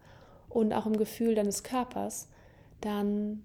und 0.49 0.73
auch 0.73 0.85
im 0.85 0.97
Gefühl 0.97 1.35
deines 1.35 1.63
Körpers, 1.63 2.29
dann 2.81 3.43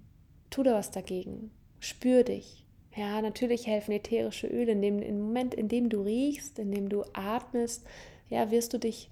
tu 0.51 0.63
da 0.63 0.75
was 0.75 0.91
dagegen. 0.91 1.51
Spür 1.81 2.23
dich. 2.23 2.65
Ja, 2.95 3.23
natürlich 3.23 3.67
helfen 3.67 3.93
ätherische 3.93 4.47
Öle. 4.47 4.73
In 4.73 4.83
dem, 4.83 4.99
Im 5.01 5.21
Moment, 5.21 5.55
in 5.55 5.69
dem 5.69 5.89
du 5.89 6.03
riechst, 6.03 6.59
in 6.59 6.71
dem 6.71 6.89
du 6.89 7.05
atmest, 7.15 7.85
ja, 8.29 8.51
wirst 8.51 8.73
du 8.73 8.79
dich 8.79 9.11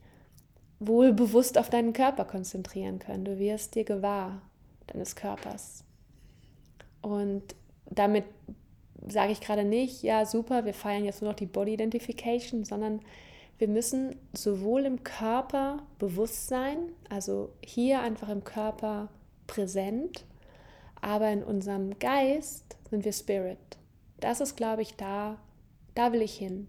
wohl 0.81 1.13
bewusst 1.13 1.59
auf 1.59 1.71
deinen 1.71 1.93
Körper 1.93 2.25
konzentrieren 2.25 2.99
können. 2.99 3.25
Du 3.25 3.39
wirst 3.39 3.75
dir 3.75 3.85
gewahr 3.85 4.43
deines 4.89 5.15
Körpers. 5.15 5.85
Und 7.03 7.43
damit 7.87 8.25
sage 9.07 9.33
ich 9.33 9.41
gerade 9.41 9.65
nicht, 9.65 10.03
ja 10.03 10.27
super, 10.27 10.65
wir 10.65 10.75
feiern 10.75 11.05
jetzt 11.05 11.23
nur 11.23 11.31
noch 11.31 11.37
die 11.37 11.47
Body 11.47 11.75
Identification, 11.75 12.65
sondern 12.65 13.01
wir 13.59 13.69
müssen 13.69 14.17
sowohl 14.33 14.87
im 14.87 15.05
Körper 15.05 15.83
bewusst 15.99 16.49
sein, 16.49 16.79
also 17.09 17.51
hier 17.65 18.01
einfach 18.01 18.29
im 18.31 18.45
Körper 18.45 19.09
präsent, 19.47 20.25
aber 21.01 21.31
in 21.31 21.43
unserem 21.43 21.99
Geist 21.99 22.77
sind 22.89 23.05
wir 23.05 23.13
Spirit. 23.13 23.59
Das 24.19 24.41
ist, 24.41 24.57
glaube 24.57 24.83
ich, 24.83 24.97
da, 24.97 25.39
da 25.95 26.13
will 26.13 26.23
ich 26.23 26.35
hin. 26.35 26.69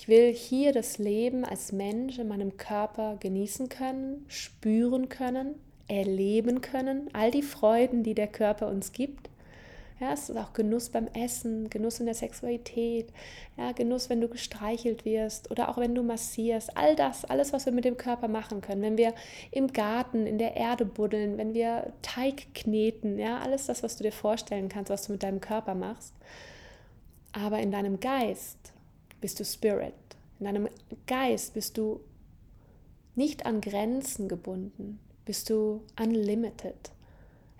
Ich 0.00 0.06
will 0.06 0.32
hier 0.32 0.72
das 0.72 0.98
Leben 0.98 1.44
als 1.44 1.72
Mensch 1.72 2.20
in 2.20 2.28
meinem 2.28 2.56
Körper 2.56 3.16
genießen 3.18 3.68
können, 3.68 4.24
spüren 4.28 5.08
können, 5.08 5.56
erleben 5.88 6.60
können, 6.60 7.10
all 7.14 7.32
die 7.32 7.42
Freuden, 7.42 8.04
die 8.04 8.14
der 8.14 8.28
Körper 8.28 8.68
uns 8.68 8.92
gibt. 8.92 9.28
Ja, 9.98 10.12
es 10.12 10.28
ist 10.28 10.36
auch 10.36 10.52
Genuss 10.52 10.90
beim 10.90 11.08
Essen, 11.14 11.68
Genuss 11.68 11.98
in 11.98 12.06
der 12.06 12.14
Sexualität, 12.14 13.12
ja, 13.56 13.72
Genuss, 13.72 14.08
wenn 14.08 14.20
du 14.20 14.28
gestreichelt 14.28 15.04
wirst 15.04 15.50
oder 15.50 15.68
auch 15.68 15.78
wenn 15.78 15.96
du 15.96 16.04
massierst. 16.04 16.76
All 16.76 16.94
das, 16.94 17.24
alles, 17.24 17.52
was 17.52 17.66
wir 17.66 17.72
mit 17.72 17.84
dem 17.84 17.96
Körper 17.96 18.28
machen 18.28 18.60
können. 18.60 18.82
Wenn 18.82 18.98
wir 18.98 19.14
im 19.50 19.72
Garten, 19.72 20.28
in 20.28 20.38
der 20.38 20.54
Erde 20.56 20.84
buddeln, 20.84 21.38
wenn 21.38 21.54
wir 21.54 21.92
Teig 22.02 22.54
kneten, 22.54 23.18
ja, 23.18 23.40
alles 23.40 23.66
das, 23.66 23.82
was 23.82 23.96
du 23.96 24.04
dir 24.04 24.12
vorstellen 24.12 24.68
kannst, 24.68 24.90
was 24.90 25.06
du 25.06 25.12
mit 25.12 25.24
deinem 25.24 25.40
Körper 25.40 25.74
machst. 25.74 26.14
Aber 27.32 27.58
in 27.58 27.72
deinem 27.72 27.98
Geist 27.98 28.72
bist 29.20 29.40
du 29.40 29.44
Spirit. 29.44 29.94
In 30.38 30.46
deinem 30.46 30.68
Geist 31.06 31.54
bist 31.54 31.78
du 31.78 32.00
nicht 33.14 33.46
an 33.46 33.60
Grenzen 33.60 34.28
gebunden, 34.28 35.00
bist 35.24 35.50
du 35.50 35.82
unlimited. 36.00 36.92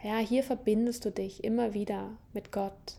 Ja, 0.03 0.19
hier 0.19 0.45
verbindest 0.45 1.05
du 1.05 1.11
dich 1.11 1.43
immer 1.43 1.75
wieder 1.75 2.17
mit 2.33 2.53
Gott. 2.53 2.99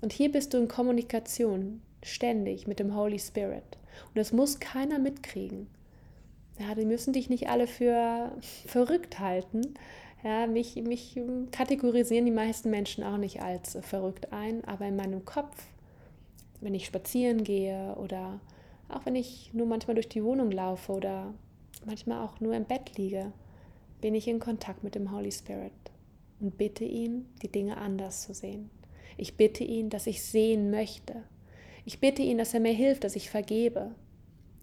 Und 0.00 0.12
hier 0.12 0.32
bist 0.32 0.54
du 0.54 0.58
in 0.58 0.68
Kommunikation 0.68 1.82
ständig 2.02 2.66
mit 2.66 2.78
dem 2.78 2.96
Holy 2.96 3.18
Spirit. 3.18 3.78
Und 4.08 4.16
das 4.16 4.32
muss 4.32 4.58
keiner 4.58 4.98
mitkriegen. 4.98 5.68
Ja, 6.58 6.74
die 6.74 6.86
müssen 6.86 7.12
dich 7.12 7.28
nicht 7.28 7.48
alle 7.48 7.66
für 7.66 8.32
verrückt 8.66 9.18
halten. 9.18 9.74
Ja, 10.24 10.46
mich, 10.46 10.76
mich 10.76 11.20
kategorisieren 11.50 12.24
die 12.24 12.30
meisten 12.30 12.70
Menschen 12.70 13.04
auch 13.04 13.18
nicht 13.18 13.42
als 13.42 13.76
verrückt 13.82 14.32
ein, 14.32 14.64
aber 14.64 14.86
in 14.86 14.96
meinem 14.96 15.24
Kopf 15.24 15.66
wenn 16.62 16.74
ich 16.74 16.86
spazieren 16.86 17.44
gehe 17.44 17.94
oder 17.96 18.40
auch 18.88 19.04
wenn 19.04 19.16
ich 19.16 19.50
nur 19.52 19.66
manchmal 19.66 19.94
durch 19.94 20.08
die 20.08 20.24
Wohnung 20.24 20.50
laufe 20.50 20.92
oder 20.92 21.34
manchmal 21.84 22.24
auch 22.24 22.40
nur 22.40 22.54
im 22.54 22.64
Bett 22.64 22.96
liege, 22.96 23.32
bin 24.00 24.14
ich 24.14 24.28
in 24.28 24.40
Kontakt 24.40 24.84
mit 24.84 24.94
dem 24.94 25.12
Holy 25.12 25.32
Spirit 25.32 25.72
und 26.40 26.58
bitte 26.58 26.84
ihn, 26.84 27.26
die 27.42 27.50
Dinge 27.50 27.76
anders 27.76 28.22
zu 28.22 28.34
sehen. 28.34 28.70
Ich 29.16 29.36
bitte 29.36 29.64
ihn, 29.64 29.90
dass 29.90 30.06
ich 30.06 30.22
sehen 30.22 30.70
möchte. 30.70 31.22
Ich 31.84 32.00
bitte 32.00 32.22
ihn, 32.22 32.38
dass 32.38 32.54
er 32.54 32.60
mir 32.60 32.72
hilft, 32.72 33.04
dass 33.04 33.16
ich 33.16 33.30
vergebe 33.30 33.94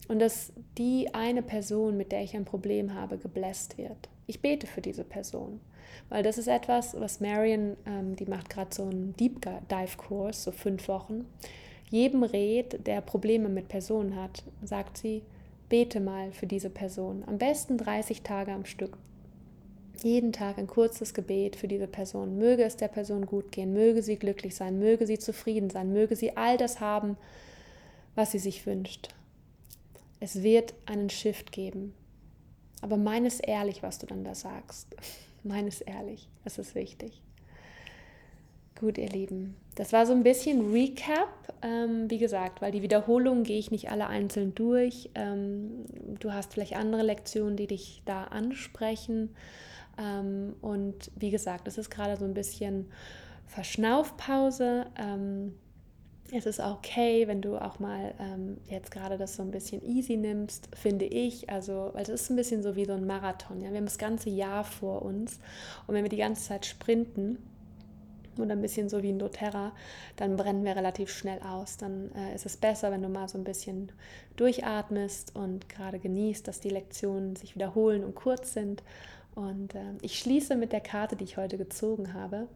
und 0.07 0.19
dass 0.19 0.51
die 0.77 1.13
eine 1.13 1.41
Person, 1.41 1.97
mit 1.97 2.11
der 2.11 2.23
ich 2.23 2.35
ein 2.35 2.45
Problem 2.45 2.93
habe, 2.93 3.17
gebläst 3.17 3.77
wird. 3.77 4.09
Ich 4.27 4.41
bete 4.41 4.67
für 4.67 4.81
diese 4.81 5.03
Person, 5.03 5.59
weil 6.09 6.23
das 6.23 6.37
ist 6.37 6.47
etwas, 6.47 6.99
was 6.99 7.19
Marion, 7.19 7.77
ähm, 7.85 8.15
die 8.15 8.25
macht 8.25 8.49
gerade 8.49 8.73
so 8.73 8.83
einen 8.83 9.15
Deep 9.15 9.41
Dive 9.41 9.97
Kurs, 9.97 10.43
so 10.43 10.51
fünf 10.51 10.87
Wochen, 10.87 11.25
jedem 11.89 12.23
rät, 12.23 12.85
der 12.85 13.01
Probleme 13.01 13.49
mit 13.49 13.67
Personen 13.67 14.15
hat, 14.15 14.43
sagt 14.63 14.97
sie, 14.97 15.23
bete 15.69 15.99
mal 15.99 16.31
für 16.31 16.47
diese 16.47 16.69
Person. 16.69 17.23
Am 17.25 17.37
besten 17.37 17.77
30 17.77 18.21
Tage 18.21 18.51
am 18.51 18.65
Stück. 18.65 18.97
Jeden 20.03 20.31
Tag 20.31 20.57
ein 20.57 20.67
kurzes 20.67 21.13
Gebet 21.13 21.55
für 21.55 21.67
diese 21.67 21.87
Person. 21.87 22.37
Möge 22.37 22.63
es 22.63 22.77
der 22.77 22.87
Person 22.87 23.25
gut 23.25 23.51
gehen, 23.51 23.73
möge 23.73 24.01
sie 24.01 24.15
glücklich 24.15 24.55
sein, 24.55 24.79
möge 24.79 25.05
sie 25.05 25.19
zufrieden 25.19 25.69
sein, 25.69 25.91
möge 25.91 26.15
sie 26.15 26.37
all 26.37 26.57
das 26.57 26.79
haben, 26.79 27.17
was 28.15 28.31
sie 28.31 28.39
sich 28.39 28.65
wünscht. 28.65 29.09
Es 30.19 30.41
wird 30.41 30.73
einen 30.85 31.09
Shift 31.09 31.51
geben. 31.51 31.93
Aber 32.81 32.97
meines 32.97 33.39
ehrlich, 33.39 33.83
was 33.83 33.99
du 33.99 34.05
dann 34.05 34.23
da 34.23 34.35
sagst. 34.35 34.95
Meines 35.43 35.79
ehrlich, 35.79 36.27
das 36.43 36.57
ist 36.57 36.75
wichtig. 36.75 37.21
Gut, 38.79 38.97
ihr 38.97 39.09
Lieben, 39.09 39.57
das 39.75 39.91
war 39.91 40.05
so 40.05 40.13
ein 40.13 40.23
bisschen 40.23 40.71
Recap. 40.71 41.27
Ähm, 41.61 42.09
wie 42.09 42.17
gesagt, 42.17 42.61
weil 42.61 42.71
die 42.71 42.81
Wiederholungen 42.81 43.43
gehe 43.43 43.59
ich 43.59 43.71
nicht 43.71 43.91
alle 43.91 44.07
einzeln 44.07 44.55
durch. 44.55 45.09
Ähm, 45.15 45.83
du 46.19 46.31
hast 46.31 46.53
vielleicht 46.53 46.77
andere 46.77 47.01
Lektionen, 47.01 47.57
die 47.57 47.67
dich 47.67 48.01
da 48.05 48.23
ansprechen. 48.25 49.35
Ähm, 49.97 50.55
und 50.61 51.11
wie 51.17 51.29
gesagt, 51.29 51.67
es 51.67 51.77
ist 51.77 51.89
gerade 51.89 52.15
so 52.15 52.23
ein 52.23 52.33
bisschen 52.33 52.89
Verschnaufpause. 53.47 54.85
Ähm, 54.97 55.55
es 56.31 56.45
ist 56.45 56.61
okay, 56.61 57.27
wenn 57.27 57.41
du 57.41 57.57
auch 57.57 57.79
mal 57.79 58.13
ähm, 58.17 58.59
jetzt 58.69 58.91
gerade 58.91 59.17
das 59.17 59.35
so 59.35 59.43
ein 59.43 59.51
bisschen 59.51 59.83
easy 59.83 60.15
nimmst, 60.15 60.69
finde 60.73 61.03
ich. 61.03 61.49
Also, 61.49 61.89
weil 61.91 62.03
es 62.03 62.09
ist 62.09 62.29
ein 62.29 62.37
bisschen 62.37 62.63
so 62.63 62.77
wie 62.77 62.85
so 62.85 62.93
ein 62.93 63.05
Marathon. 63.05 63.59
Ja? 63.59 63.71
Wir 63.71 63.77
haben 63.77 63.85
das 63.85 63.97
ganze 63.97 64.29
Jahr 64.29 64.63
vor 64.63 65.01
uns. 65.01 65.41
Und 65.85 65.95
wenn 65.95 66.03
wir 66.03 66.09
die 66.09 66.15
ganze 66.15 66.47
Zeit 66.47 66.65
sprinten, 66.65 67.39
oder 68.37 68.53
ein 68.53 68.61
bisschen 68.61 68.89
so 68.89 69.01
wie 69.03 69.09
ein 69.09 69.19
doTERRA, 69.19 69.73
dann 70.15 70.37
brennen 70.37 70.63
wir 70.63 70.75
relativ 70.75 71.09
schnell 71.09 71.39
aus. 71.41 71.77
Dann 71.77 72.11
äh, 72.13 72.35
ist 72.35 72.45
es 72.45 72.57
besser, 72.57 72.91
wenn 72.91 73.01
du 73.01 73.09
mal 73.09 73.27
so 73.27 73.37
ein 73.37 73.43
bisschen 73.43 73.91
durchatmest 74.35 75.35
und 75.35 75.69
gerade 75.69 75.99
genießt, 75.99 76.47
dass 76.47 76.59
die 76.59 76.69
Lektionen 76.69 77.35
sich 77.35 77.55
wiederholen 77.55 78.03
und 78.03 78.15
kurz 78.15 78.53
sind. 78.53 78.83
Und 79.35 79.75
äh, 79.75 79.93
ich 80.01 80.19
schließe 80.19 80.55
mit 80.55 80.71
der 80.73 80.81
Karte, 80.81 81.15
die 81.15 81.23
ich 81.23 81.37
heute 81.37 81.57
gezogen 81.57 82.13
habe. 82.13 82.47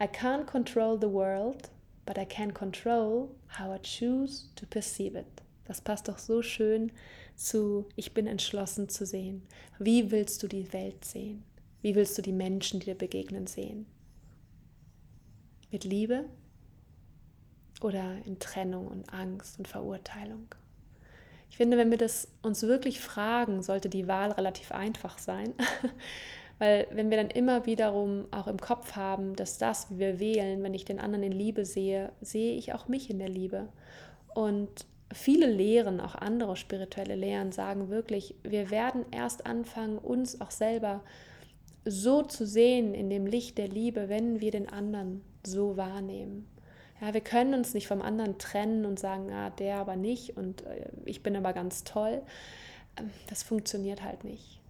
I 0.00 0.04
can't 0.04 0.46
control 0.46 0.98
the 1.00 1.10
world, 1.10 1.70
but 2.06 2.18
I 2.18 2.24
can 2.24 2.52
control 2.52 3.28
how 3.58 3.74
I 3.74 3.78
choose 3.82 4.46
to 4.56 4.66
perceive 4.66 5.18
it. 5.18 5.26
Das 5.66 5.80
passt 5.80 6.08
doch 6.08 6.18
so 6.18 6.42
schön 6.42 6.92
zu 7.36 7.86
Ich 7.96 8.14
bin 8.14 8.26
entschlossen 8.26 8.88
zu 8.88 9.06
sehen. 9.06 9.42
Wie 9.78 10.10
willst 10.10 10.42
du 10.42 10.48
die 10.48 10.72
Welt 10.72 11.04
sehen? 11.04 11.42
Wie 11.82 11.94
willst 11.94 12.16
du 12.16 12.22
die 12.22 12.32
Menschen, 12.32 12.80
die 12.80 12.86
dir 12.86 12.94
begegnen, 12.94 13.46
sehen? 13.46 13.86
Mit 15.74 15.82
Liebe 15.82 16.24
oder 17.82 18.16
in 18.24 18.38
Trennung 18.38 18.86
und 18.86 19.12
Angst 19.12 19.58
und 19.58 19.66
Verurteilung. 19.66 20.46
Ich 21.50 21.56
finde, 21.56 21.76
wenn 21.76 21.90
wir 21.90 21.98
das 21.98 22.28
uns 22.42 22.62
wirklich 22.62 23.00
fragen, 23.00 23.60
sollte 23.60 23.88
die 23.88 24.06
Wahl 24.06 24.30
relativ 24.30 24.70
einfach 24.70 25.18
sein. 25.18 25.52
Weil 26.60 26.86
wenn 26.92 27.10
wir 27.10 27.16
dann 27.16 27.30
immer 27.30 27.66
wiederum 27.66 28.26
auch 28.30 28.46
im 28.46 28.60
Kopf 28.60 28.94
haben, 28.94 29.34
dass 29.34 29.58
das, 29.58 29.90
wie 29.90 29.98
wir 29.98 30.20
wählen, 30.20 30.62
wenn 30.62 30.74
ich 30.74 30.84
den 30.84 31.00
anderen 31.00 31.24
in 31.24 31.32
Liebe 31.32 31.64
sehe, 31.64 32.12
sehe 32.20 32.54
ich 32.54 32.72
auch 32.72 32.86
mich 32.86 33.10
in 33.10 33.18
der 33.18 33.28
Liebe. 33.28 33.68
Und 34.32 34.86
viele 35.12 35.50
Lehren, 35.50 36.00
auch 36.00 36.14
andere 36.14 36.54
spirituelle 36.54 37.16
Lehren, 37.16 37.50
sagen 37.50 37.90
wirklich, 37.90 38.36
wir 38.44 38.70
werden 38.70 39.04
erst 39.10 39.44
anfangen, 39.44 39.98
uns 39.98 40.40
auch 40.40 40.52
selber 40.52 41.02
so 41.84 42.22
zu 42.22 42.46
sehen 42.46 42.94
in 42.94 43.10
dem 43.10 43.26
Licht 43.26 43.58
der 43.58 43.68
Liebe, 43.68 44.08
wenn 44.08 44.40
wir 44.40 44.52
den 44.52 44.68
anderen 44.68 45.22
so 45.46 45.76
wahrnehmen. 45.76 46.48
Ja, 47.00 47.12
wir 47.12 47.20
können 47.20 47.54
uns 47.54 47.74
nicht 47.74 47.88
vom 47.88 48.02
anderen 48.02 48.38
trennen 48.38 48.84
und 48.84 48.98
sagen, 48.98 49.30
ah, 49.32 49.50
der 49.50 49.76
aber 49.76 49.96
nicht 49.96 50.36
und 50.36 50.62
äh, 50.62 50.88
ich 51.04 51.22
bin 51.22 51.36
aber 51.36 51.52
ganz 51.52 51.84
toll. 51.84 52.22
Ähm, 52.98 53.10
das 53.28 53.42
funktioniert 53.42 54.02
halt 54.02 54.24
nicht. 54.24 54.60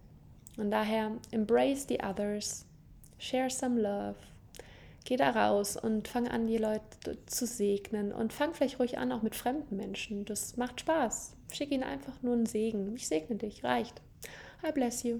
Und 0.57 0.71
daher 0.71 1.11
embrace 1.31 1.85
the 1.87 1.99
others, 2.01 2.65
share 3.19 3.49
some 3.49 3.79
love, 3.79 4.15
geh 5.03 5.17
da 5.17 5.29
raus 5.29 5.77
und 5.77 6.07
fang 6.07 6.27
an, 6.27 6.47
die 6.47 6.57
Leute 6.57 6.81
zu 7.25 7.45
segnen 7.45 8.11
und 8.11 8.33
fang 8.33 8.53
vielleicht 8.53 8.79
ruhig 8.79 8.97
an, 8.97 9.11
auch 9.11 9.21
mit 9.21 9.35
fremden 9.35 9.75
Menschen. 9.75 10.25
Das 10.25 10.57
macht 10.57 10.81
Spaß. 10.81 11.35
Schick 11.51 11.71
ihnen 11.71 11.83
einfach 11.83 12.21
nur 12.21 12.33
einen 12.33 12.45
Segen. 12.45 12.95
Ich 12.95 13.07
segne 13.07 13.35
dich, 13.35 13.63
reicht. 13.63 14.01
I 14.67 14.71
bless 14.71 15.03
you. 15.03 15.19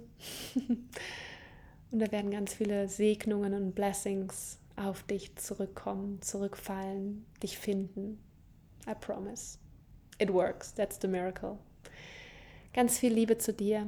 und 1.91 1.99
da 1.99 2.11
werden 2.11 2.31
ganz 2.31 2.53
viele 2.53 2.87
Segnungen 2.87 3.53
und 3.53 3.75
Blessings 3.75 4.57
auf 4.75 5.03
dich 5.03 5.35
zurückkommen, 5.35 6.21
zurückfallen, 6.21 7.25
dich 7.41 7.57
finden. 7.57 8.19
I 8.87 8.93
promise. 8.99 9.57
It 10.19 10.31
works. 10.31 10.73
That's 10.73 10.99
the 11.01 11.07
miracle. 11.07 11.57
Ganz 12.73 12.99
viel 12.99 13.13
Liebe 13.13 13.37
zu 13.37 13.53
dir. 13.53 13.87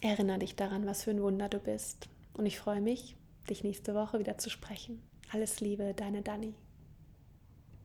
Erinnere 0.00 0.38
dich 0.38 0.56
daran, 0.56 0.86
was 0.86 1.04
für 1.04 1.10
ein 1.10 1.22
Wunder 1.22 1.48
du 1.48 1.58
bist. 1.58 2.08
Und 2.34 2.46
ich 2.46 2.58
freue 2.58 2.80
mich, 2.80 3.16
dich 3.48 3.64
nächste 3.64 3.94
Woche 3.94 4.18
wieder 4.18 4.38
zu 4.38 4.50
sprechen. 4.50 5.02
Alles 5.32 5.60
Liebe, 5.60 5.94
deine 5.94 6.22
Dani. 6.22 6.54